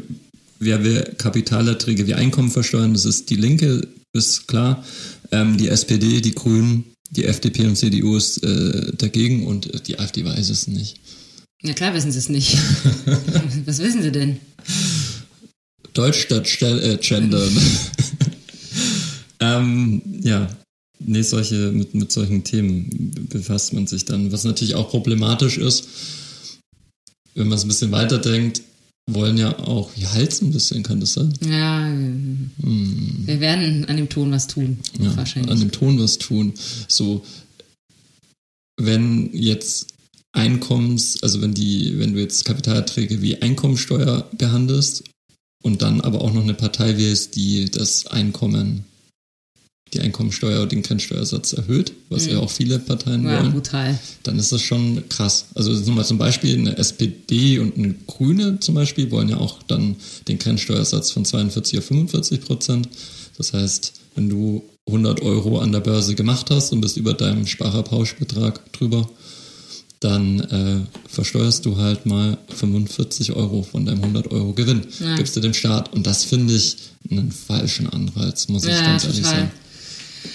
[0.61, 4.85] wer will Kapitalerträge wie Einkommen versteuern, das ist die Linke, ist klar.
[5.33, 10.25] Ähm, die SPD, die Grünen, die FDP und CDU ist äh, dagegen und die AfD
[10.25, 11.01] weiß es nicht.
[11.63, 12.57] Ja klar wissen sie es nicht.
[13.67, 14.39] Was wissen sie denn?
[15.93, 17.57] Deutsch statt äh, Gendern.
[19.41, 20.49] ähm, ja,
[21.01, 24.33] nee, solche, mit, mit solchen Themen befasst man sich dann.
[24.33, 25.89] Was natürlich auch problematisch ist,
[27.35, 28.63] wenn man es ein bisschen weiterdenkt,
[29.07, 31.33] wollen ja auch, wie Hals ein bisschen, kann das sein?
[31.45, 31.91] Ja,
[32.59, 34.79] wir werden an dem Ton was tun.
[34.97, 35.05] Hm.
[35.05, 35.51] Ja, wahrscheinlich.
[35.51, 36.55] an dem Ton was tun.
[36.89, 37.25] So,
[38.77, 39.89] wenn jetzt
[40.33, 45.05] Einkommens, also wenn die, wenn du jetzt Kapitalerträge wie Einkommensteuer behandelst
[45.63, 48.85] und dann aber auch noch eine Partei wählst, die das Einkommen,
[49.93, 53.99] die Einkommensteuer und den Grenzsteuersatz erhöht, was ja auch viele Parteien ja, wollen, brutal.
[54.23, 55.47] dann ist das schon krass.
[55.57, 59.63] Also nur mal zum Beispiel eine SPD und eine Grüne zum Beispiel wollen ja auch
[59.65, 59.97] dann
[60.29, 62.89] den Grenzsteuersatz von 42 auf 45 Prozent.
[63.37, 67.47] Das heißt, wenn du 100 Euro an der Börse gemacht hast und bist über deinem
[67.47, 69.09] Sparerpauschbetrag drüber,
[70.01, 75.15] dann äh, versteuerst du halt mal 45 Euro von deinem 100 Euro Gewinn, Ja.
[75.17, 75.93] gibst du dem Staat.
[75.93, 76.77] Und das finde ich
[77.11, 79.35] einen falschen Anreiz, muss ich Ja, ganz ehrlich total.
[79.37, 79.51] sagen.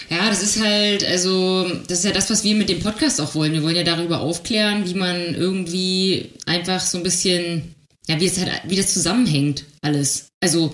[0.09, 3.34] Ja, das ist halt, also, das ist ja das, was wir mit dem Podcast auch
[3.36, 3.53] wollen.
[3.53, 7.76] Wir wollen ja darüber aufklären, wie man irgendwie einfach so ein bisschen,
[8.07, 10.28] ja, wie es halt, wie das zusammenhängt, alles.
[10.41, 10.74] Also,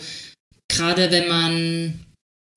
[0.69, 1.93] gerade wenn man,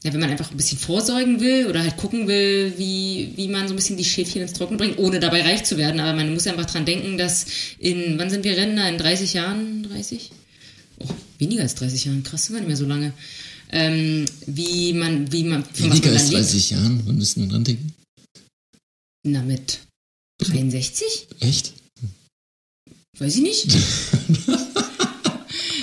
[0.04, 3.66] ja, wenn man einfach ein bisschen vorsorgen will oder halt gucken will, wie, wie man
[3.66, 5.98] so ein bisschen die Schäfchen ins Trockene bringt, ohne dabei reich zu werden.
[5.98, 7.46] Aber man muss einfach dran denken, dass
[7.78, 8.86] in, wann sind wir Rentner?
[8.90, 9.84] In 30 Jahren?
[9.84, 10.30] 30?
[10.98, 13.14] Oh, weniger als 30 Jahren, krass, sind wir nicht mehr so lange.
[13.72, 16.50] Ähm, wie man, wie man, von Weniger man als dann lebt.
[16.50, 17.94] 30 Jahren, wann du denn dran denken?
[19.26, 19.78] Na, mit
[20.38, 21.28] 63?
[21.40, 21.72] Echt?
[23.18, 23.68] Weiß ich nicht.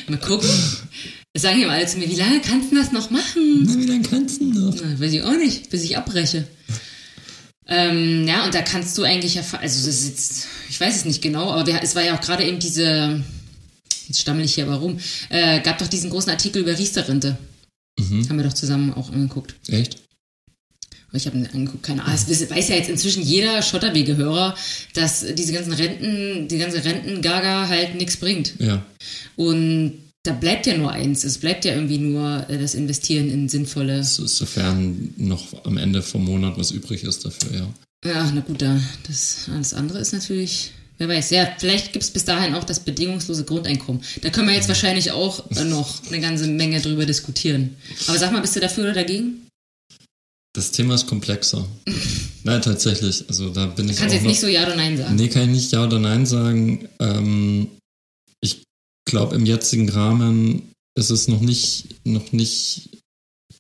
[0.07, 0.47] Mal gucken.
[1.33, 3.63] Das sagen immer alle zu mir, wie lange kannst du das noch machen?
[3.65, 4.75] Na, wie lange kannst du noch?
[4.75, 6.45] Na, weiß ich auch nicht, bis ich abbreche.
[7.67, 11.05] Ähm, ja, und da kannst du eigentlich ja, also das ist jetzt, ich weiß es
[11.05, 13.23] nicht genau, aber wir, es war ja auch gerade eben diese,
[14.09, 17.37] jetzt stammel ich hier aber rum, äh, gab doch diesen großen Artikel über Riester-Rente.
[17.97, 18.27] Mhm.
[18.27, 19.55] Haben wir doch zusammen auch angeguckt.
[19.69, 19.97] Echt?
[21.13, 22.15] Ich habe mir angeguckt, keine Ahnung.
[22.15, 24.55] Es weiß- weiß ja jetzt inzwischen jeder Schotterwege-Hörer,
[24.93, 28.53] dass diese ganzen Renten, die ganze Rentengaga halt nichts bringt.
[28.59, 28.85] Ja.
[29.35, 31.23] Und da bleibt ja nur eins.
[31.23, 34.03] Es bleibt ja irgendwie nur äh, das Investieren in sinnvolle.
[34.03, 37.73] So, sofern noch am Ende vom Monat was übrig ist dafür, ja.
[38.03, 42.11] Ja, na gut, da, das alles andere ist natürlich Wer weiß, ja, vielleicht gibt es
[42.11, 44.03] bis dahin auch das bedingungslose Grundeinkommen.
[44.21, 47.75] Da können wir jetzt wahrscheinlich auch äh, noch eine ganze Menge drüber diskutieren.
[48.05, 49.47] Aber sag mal, bist du dafür oder dagegen?
[50.53, 51.65] Das Thema ist komplexer.
[52.43, 53.25] Nein, tatsächlich.
[53.27, 53.95] Also da bin ich.
[53.95, 55.15] Du kannst auch jetzt noch, nicht so Ja oder Nein sagen.
[55.15, 56.87] Nee, kann ich nicht Ja oder Nein sagen.
[56.99, 57.67] Ähm,
[59.11, 60.63] glaube, im jetzigen Rahmen
[60.97, 62.89] ist es noch nicht, noch nicht,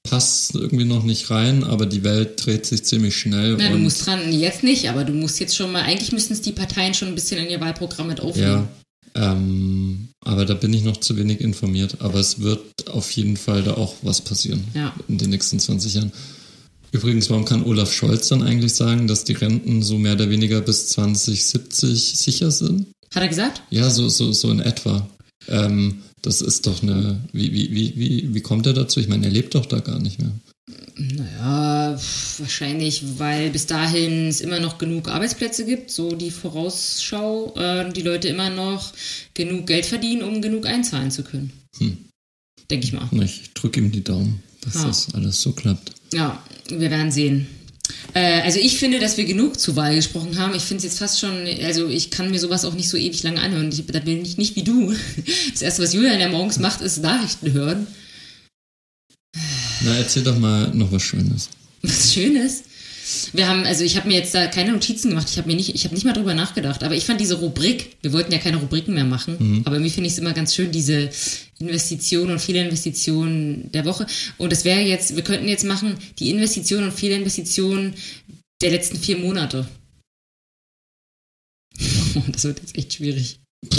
[0.03, 3.55] passt irgendwie noch nicht rein, aber die Welt dreht sich ziemlich schnell.
[3.57, 6.41] Na, du musst dran, jetzt nicht, aber du musst jetzt schon mal, eigentlich müssten es
[6.41, 8.67] die Parteien schon ein bisschen in ihr Wahlprogramm mit aufnehmen.
[9.15, 9.33] Ja.
[9.33, 11.97] Ähm, aber da bin ich noch zu wenig informiert.
[11.99, 14.95] Aber es wird auf jeden Fall da auch was passieren Ja.
[15.07, 16.11] in den nächsten 20 Jahren.
[16.93, 20.61] Übrigens, warum kann Olaf Scholz dann eigentlich sagen, dass die Renten so mehr oder weniger
[20.61, 22.87] bis 2070 sicher sind?
[23.13, 23.61] Hat er gesagt?
[23.69, 25.07] Ja, so, so, so in etwa.
[25.47, 27.19] Ähm, das ist doch eine.
[27.33, 28.99] Wie, wie, wie, wie, wie kommt er dazu?
[28.99, 30.31] Ich meine, er lebt doch da gar nicht mehr.
[30.95, 31.99] Naja,
[32.37, 38.01] wahrscheinlich, weil bis dahin es immer noch genug Arbeitsplätze gibt, so die Vorausschau, äh, die
[38.03, 38.93] Leute immer noch
[39.33, 41.51] genug Geld verdienen, um genug einzahlen zu können.
[41.77, 41.97] Hm.
[42.69, 43.07] Denke ich mal.
[43.23, 44.85] Ich drücke ihm die Daumen, dass Ja.
[44.87, 45.93] das alles so klappt.
[46.13, 47.47] Ja, wir werden sehen.
[48.13, 50.53] Äh, also ich finde, dass wir genug zur Wahl gesprochen haben.
[50.55, 53.23] Ich finde es jetzt fast schon, also ich kann mir sowas auch nicht so ewig
[53.23, 53.69] lange anhören.
[53.71, 54.93] Ich, da bin ich nicht wie du.
[55.51, 57.87] Das erste, was Julian ja morgens macht, ist Nachrichten hören.
[59.83, 61.49] Na, erzähl doch mal noch was Schönes.
[61.81, 62.63] Was Schönes.
[63.33, 65.73] Wir haben, also ich habe mir jetzt da keine Notizen gemacht, ich habe mir nicht,
[65.73, 68.57] ich habe nicht mal drüber nachgedacht, aber ich fand diese Rubrik, wir wollten ja keine
[68.57, 71.09] Rubriken mehr machen, aber irgendwie finde ich es immer ganz schön, diese
[71.61, 74.05] Investitionen und Fehlinvestitionen der Woche.
[74.37, 77.93] Und das wäre jetzt, wir könnten jetzt machen, die Investitionen und Fehlinvestitionen
[78.61, 79.67] der letzten vier Monate.
[82.31, 83.39] das wird jetzt echt schwierig.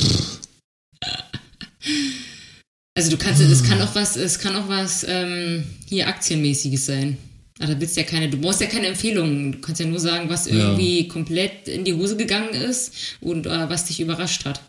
[2.95, 7.17] Also du kannst, es kann auch was, es kann auch was ähm, hier aktienmäßiges sein.
[7.59, 9.53] Aber da willst ja keine, du brauchst ja keine Empfehlungen.
[9.53, 10.55] Du kannst ja nur sagen, was Ja.
[10.55, 14.61] irgendwie komplett in die Hose gegangen ist und äh, was dich überrascht hat.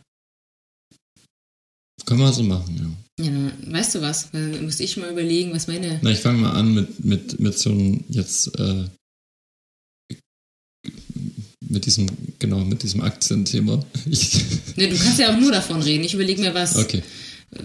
[2.06, 3.26] Können wir so machen, ja.
[3.26, 3.32] Ja,
[3.68, 4.32] weißt du was?
[4.32, 5.99] Dann muss ich mal überlegen, was meine.
[6.01, 8.86] Na, ich fange mal an mit, mit, mit so einem jetzt, äh,
[11.70, 12.08] mit diesem,
[12.39, 13.84] genau, mit diesem Aktienthema.
[14.76, 16.04] Ne, du kannst ja auch nur davon reden.
[16.04, 17.04] Ich überlege mir, was, okay.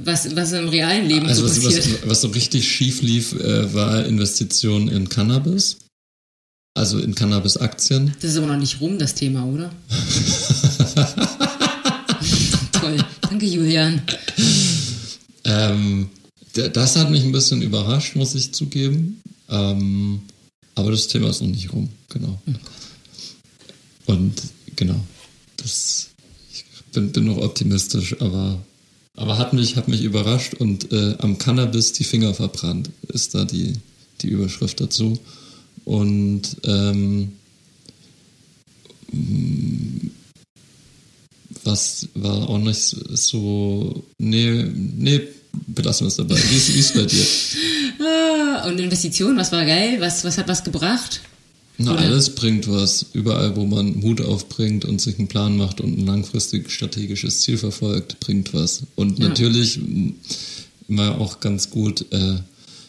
[0.04, 2.02] was, was im realen Leben Also so was, passiert.
[2.02, 5.78] was, was so richtig schief lief, äh, war Investition in Cannabis.
[6.74, 8.14] Also in Cannabis-Aktien.
[8.20, 9.72] Das ist aber noch nicht rum, das Thema, oder?
[13.38, 14.02] Danke, Julian.
[15.44, 16.08] Ähm,
[16.54, 19.22] das hat mich ein bisschen überrascht, muss ich zugeben.
[19.48, 20.22] Ähm,
[20.74, 22.42] aber das Thema ist noch nicht rum, genau.
[24.06, 24.34] Und
[24.74, 24.98] genau,
[25.56, 26.08] das,
[26.52, 28.58] ich bin, bin noch optimistisch, aber,
[29.14, 33.44] aber hat, mich, hat mich überrascht und äh, am Cannabis die Finger verbrannt, ist da
[33.44, 33.74] die,
[34.20, 35.16] die Überschrift dazu.
[35.84, 37.34] Und ähm,
[41.68, 42.80] was war auch nicht
[43.14, 44.04] so.
[44.18, 44.64] Nee,
[44.96, 45.20] nee,
[45.68, 46.36] belassen wir es dabei.
[46.36, 47.24] Wie ist wie ist bei dir?
[48.00, 49.96] Ah, und Investitionen, was war geil?
[50.00, 51.20] Was, was hat was gebracht?
[51.78, 52.02] Na, Oder?
[52.02, 53.06] alles bringt was.
[53.12, 57.58] Überall, wo man Mut aufbringt und sich einen Plan macht und ein langfristig strategisches Ziel
[57.58, 58.82] verfolgt, bringt was.
[58.94, 59.28] Und Ja.
[59.28, 59.80] natürlich
[60.88, 62.36] immer auch ganz gut, äh,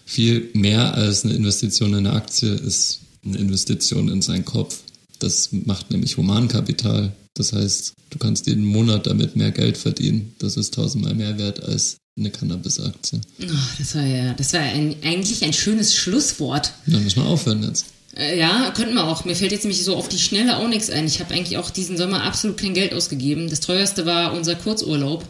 [0.05, 4.77] viel mehr als eine Investition in eine Aktie ist eine Investition in seinen Kopf.
[5.19, 7.13] Das macht nämlich Humankapital.
[7.39, 10.35] Das heißt, du kannst jeden Monat damit mehr Geld verdienen.
[10.39, 13.21] Das ist tausendmal mehr wert als eine Cannabis-Aktie.
[13.41, 13.45] Oh,
[13.77, 16.73] das war ja, das war ein, eigentlich ein schönes Schlusswort.
[16.85, 17.85] Dann müssen wir aufhören jetzt.
[18.17, 19.23] Äh, ja, könnten wir auch.
[19.23, 21.05] Mir fällt jetzt nämlich so auf die Schnelle auch nichts ein.
[21.05, 23.49] Ich habe eigentlich auch diesen Sommer absolut kein Geld ausgegeben.
[23.49, 25.25] Das teuerste war unser Kurzurlaub.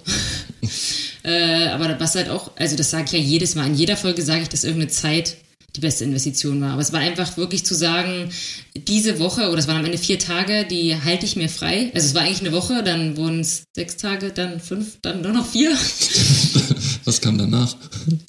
[1.23, 3.67] äh, aber was halt auch, also das sage ich ja jedes Mal.
[3.67, 5.37] In jeder Folge sage ich, dass irgendeine Zeit
[5.75, 6.71] die beste Investition war.
[6.73, 8.29] Aber es war einfach wirklich zu sagen,
[8.75, 11.91] diese Woche, oder es waren am Ende vier Tage, die halte ich mir frei.
[11.93, 15.31] Also es war eigentlich eine Woche, dann wurden es sechs Tage, dann fünf, dann nur
[15.31, 15.71] noch vier.
[17.05, 17.75] Was kam danach?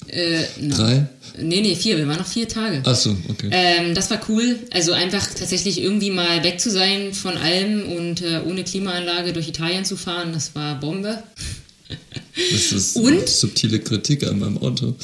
[0.07, 1.07] Äh, na, Drei?
[1.37, 1.97] nee, nee, vier.
[1.97, 2.81] Wir waren noch vier Tage.
[2.85, 3.49] Achso, okay.
[3.51, 4.59] Ähm, das war cool.
[4.71, 9.47] Also einfach tatsächlich irgendwie mal weg zu sein von allem und äh, ohne Klimaanlage durch
[9.47, 11.21] Italien zu fahren, das war Bombe.
[12.51, 13.27] Das ist Und?
[13.27, 14.95] subtile Kritik an meinem Auto.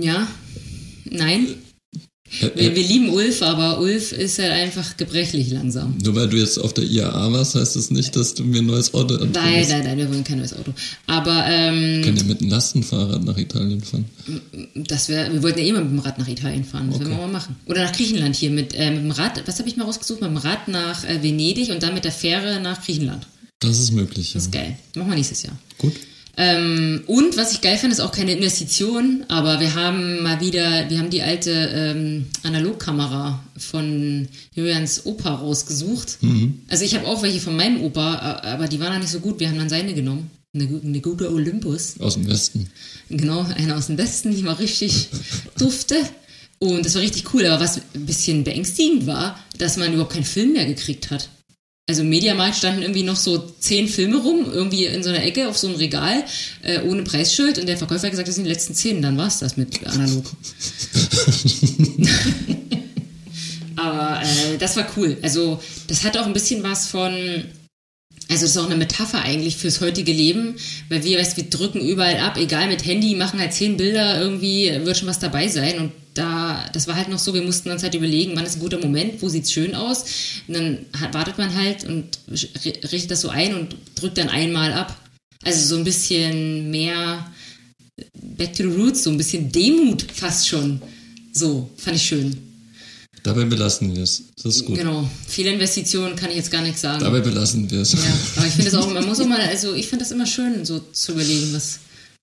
[0.00, 0.26] Ja,
[1.04, 1.46] nein.
[2.40, 5.98] Wir, wir lieben Ulf, aber Ulf ist halt einfach gebrechlich langsam.
[6.02, 8.66] Nur weil du jetzt auf der IAA warst, heißt das nicht, dass du mir ein
[8.66, 9.70] neues Auto Nein, anbietest.
[9.72, 10.72] nein, nein, wir wollen kein neues Auto.
[11.06, 14.06] Aber ähm, kann ja mit einem Lastenfahrrad nach Italien fahren.
[14.74, 16.86] das wär, wir wollten ja mal mit dem Rad nach Italien fahren.
[16.86, 17.04] Das Okay.
[17.10, 17.56] werden wir mal machen.
[17.66, 19.42] Oder nach Griechenland hier mit, äh, mit dem Rad.
[19.46, 20.22] Was habe ich mal rausgesucht?
[20.22, 23.26] Mit dem Rad nach äh, Venedig und dann mit der Fähre nach Griechenland.
[23.60, 24.34] Das ist möglich, ja.
[24.38, 24.78] Das ist geil.
[24.94, 25.58] Machen wir nächstes Jahr.
[25.76, 25.92] Gut.
[26.36, 30.88] Ähm, und was ich geil fand, ist auch keine Investition, aber wir haben mal wieder,
[30.88, 36.18] wir haben die alte ähm, Analogkamera von Julians Opa rausgesucht.
[36.68, 39.40] Also ich habe auch welche von meinem Opa, aber die waren noch nicht so gut.
[39.40, 40.30] Wir haben dann seine genommen.
[40.54, 41.98] Eine, eine gute Olympus.
[41.98, 42.70] Aus dem Westen.
[43.08, 45.08] Genau, eine aus dem Westen, die war richtig
[45.58, 45.96] dufte.
[46.58, 47.44] Und das war richtig cool.
[47.46, 51.28] Aber was ein bisschen beängstigend war, dass man überhaupt keinen Film mehr gekriegt hat.
[51.88, 55.48] Also im Mediamarkt standen irgendwie noch so zehn Filme rum, irgendwie in so einer Ecke
[55.48, 56.24] auf so einem Regal,
[56.62, 57.58] äh, ohne Preisschild.
[57.58, 59.02] Und der Verkäufer hat gesagt, das sind die letzten zehn.
[59.02, 60.24] Dann war es das mit analog.
[63.76, 65.16] Aber äh, das war cool.
[65.22, 67.12] Also das hat auch ein bisschen was von
[68.32, 70.54] also das ist auch eine Metapher eigentlich fürs heutige Leben,
[70.88, 74.72] weil wir, weißt, wir drücken überall ab, egal mit Handy, machen halt zehn Bilder, irgendwie
[74.84, 75.78] wird schon was dabei sein.
[75.78, 78.60] Und da, das war halt noch so, wir mussten uns halt überlegen, wann ist ein
[78.60, 80.04] guter Moment, wo sieht's schön aus.
[80.48, 84.28] Und dann hat, wartet man halt und ri- richtet das so ein und drückt dann
[84.28, 84.98] einmal ab.
[85.44, 87.26] Also so ein bisschen mehr
[88.20, 90.80] Back to the Roots, so ein bisschen Demut fast schon.
[91.32, 92.36] So, fand ich schön.
[93.22, 94.24] Dabei belassen wir es.
[94.42, 94.76] Das ist gut.
[94.76, 95.08] Genau.
[95.28, 97.00] Viele Investitionen kann ich jetzt gar nichts sagen.
[97.04, 97.92] Dabei belassen wir es.
[97.92, 97.98] Ja,
[98.36, 100.64] aber ich finde es auch, man muss auch mal, also ich finde das immer schön,
[100.64, 101.78] so zu überlegen, was.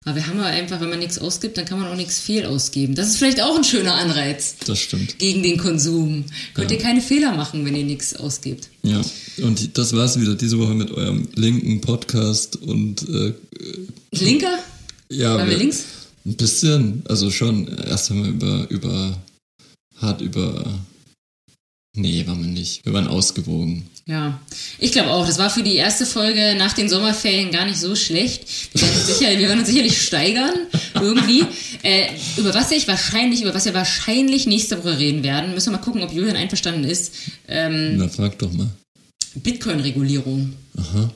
[0.05, 2.45] Aber wir haben ja einfach, wenn man nichts ausgibt, dann kann man auch nichts fehl
[2.45, 2.95] ausgeben.
[2.95, 5.19] Das ist vielleicht auch ein schöner Anreiz Das stimmt.
[5.19, 6.23] gegen den Konsum.
[6.53, 6.77] Könnt Ja.
[6.77, 8.69] ihr keine Fehler machen, wenn ihr nichts ausgibt.
[8.83, 9.01] Ja,
[9.43, 13.33] und das war's wieder diese Woche mit eurem linken Podcast und äh,
[14.13, 14.59] Linker?
[15.11, 15.83] ja, Waren wir links?
[16.25, 17.67] ein bisschen, also schon.
[17.67, 19.17] Erst haben wir über über
[19.97, 20.79] hart über
[21.95, 22.85] nee, waren wir nicht.
[22.85, 23.85] Wir waren ausgewogen.
[24.09, 24.41] Ja,
[24.79, 25.27] ich glaube auch.
[25.27, 28.43] Das war für die erste Folge nach den Sommerferien gar nicht so schlecht.
[28.73, 30.53] Wir werden uns, sicher, wir werden uns sicherlich steigern
[30.95, 31.45] irgendwie.
[31.83, 35.77] Äh, über was ich wahrscheinlich, über was wir wahrscheinlich nächste Woche reden werden, müssen wir
[35.77, 37.13] mal gucken, ob Julian einverstanden ist.
[37.47, 38.71] Ähm, Na, frag doch mal.
[39.35, 40.53] Bitcoin-Regulierung.
[40.75, 41.11] Aha.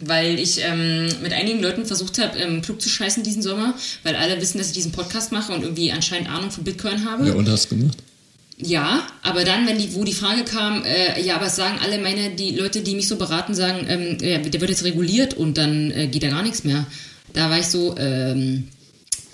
[0.00, 3.72] Weil ich ähm, mit einigen Leuten versucht habe, ähm, klug zu scheißen diesen Sommer,
[4.02, 7.28] weil alle wissen, dass ich diesen Podcast mache und irgendwie anscheinend Ahnung von Bitcoin habe.
[7.28, 7.98] Ja, und hast gemacht?
[8.56, 12.30] Ja, aber dann, wenn die, wo die Frage kam, äh, ja, es sagen alle meine,
[12.30, 15.90] die Leute, die mich so beraten, sagen, ähm, ja, der wird jetzt reguliert und dann
[15.90, 16.86] äh, geht da gar nichts mehr.
[17.32, 18.68] Da war ich so, ähm,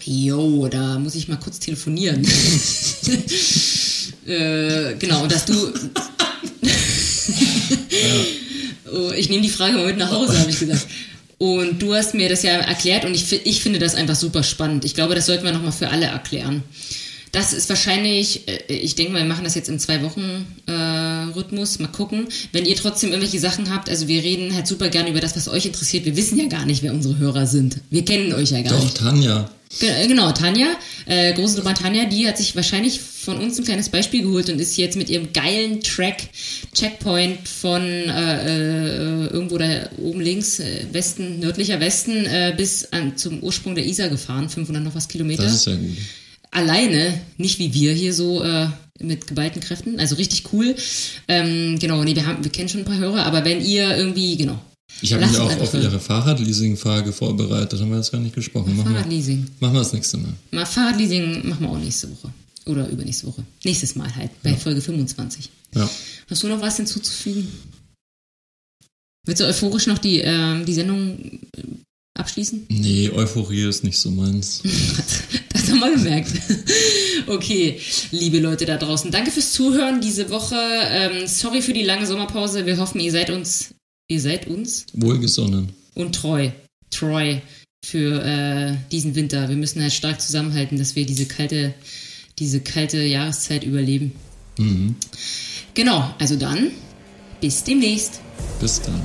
[0.03, 2.25] yo, da muss ich mal kurz telefonieren.
[4.27, 5.53] äh, genau, und dass du.
[8.93, 10.87] oh, ich nehme die Frage mal mit nach Hause, habe ich gesagt.
[11.37, 14.85] Und du hast mir das ja erklärt und ich, ich finde das einfach super spannend.
[14.85, 16.63] Ich glaube, das sollten wir nochmal für alle erklären.
[17.33, 20.73] Das ist wahrscheinlich, äh, ich denke mal, wir machen das jetzt im zwei Wochen äh,
[21.37, 21.79] Rhythmus.
[21.79, 22.27] Mal gucken.
[22.53, 25.49] Wenn ihr trotzdem irgendwelche Sachen habt, also wir reden halt super gerne über das, was
[25.49, 26.05] euch interessiert.
[26.05, 27.77] Wir wissen ja gar nicht, wer unsere Hörer sind.
[27.91, 28.97] Wir kennen euch ja gar Doch, nicht.
[28.97, 29.51] Tanja.
[29.79, 30.67] Ge- Genau, Tanja,
[31.07, 34.59] äh, große Nummer Tanja, die hat sich wahrscheinlich von uns ein kleines Beispiel geholt und
[34.61, 36.17] ist jetzt mit ihrem geilen Track
[36.75, 43.17] Checkpoint von äh, äh, irgendwo da oben links, äh, Westen, nördlicher Westen, äh, bis an,
[43.17, 45.97] zum Ursprung der Isar gefahren, 500 noch was Kilometer Das ist ja gut.
[46.51, 48.69] Alleine, nicht wie wir hier so äh,
[49.01, 49.99] mit geballten Kräften.
[49.99, 50.75] Also richtig cool.
[51.29, 54.37] Ähm, genau, nee, wir haben, wir kennen schon ein paar Hörer, aber wenn ihr irgendwie,
[54.37, 54.61] genau,
[55.01, 55.75] Ich habe mich auch auf.
[55.75, 57.81] Ihre Fahrradleasing-Frage vorbereitet.
[57.81, 58.77] Haben wir jetzt gar nicht gesprochen.
[58.77, 59.47] Machen wir, Fahrradleasing.
[59.61, 60.35] machen wir das nächste Mal.
[60.51, 62.33] Mal Fahrradleasing machen wir auch nächste Woche.
[62.67, 63.43] Oder übernächste Woche.
[63.65, 65.49] Nächstes Mal halt, bei Folge 25.
[65.75, 65.89] Ja.
[66.29, 67.49] Hast du noch was hinzuzufügen?
[69.27, 71.19] Willst du euphorisch noch die, ähm, die Sendung
[71.57, 71.63] äh,
[72.19, 72.67] abschließen?
[72.69, 74.63] Nee, Euphorie ist nicht so meins.
[75.71, 76.33] Das haben wir gemerkt.
[77.27, 77.79] Okay,
[78.11, 80.57] liebe Leute da draußen, danke fürs Zuhören diese Woche.
[80.57, 82.67] Ähm, sorry für die lange Sommerpause.
[82.67, 83.75] Wir hoffen, ihr seid uns,
[84.09, 85.69] ihr seid uns Wohlgesonnen.
[85.95, 86.51] und treu,
[86.91, 87.37] treu
[87.85, 89.49] für äh, diesen Winter.
[89.49, 91.75] Wir müssen halt stark zusammenhalten, dass wir diese kalte,
[92.39, 94.13] diese kalte Jahreszeit überleben.
[94.59, 94.97] Mhm.
[95.75, 96.73] Genau, also dann
[97.41, 98.21] bis demnächst.
[98.61, 99.01] Bis dann.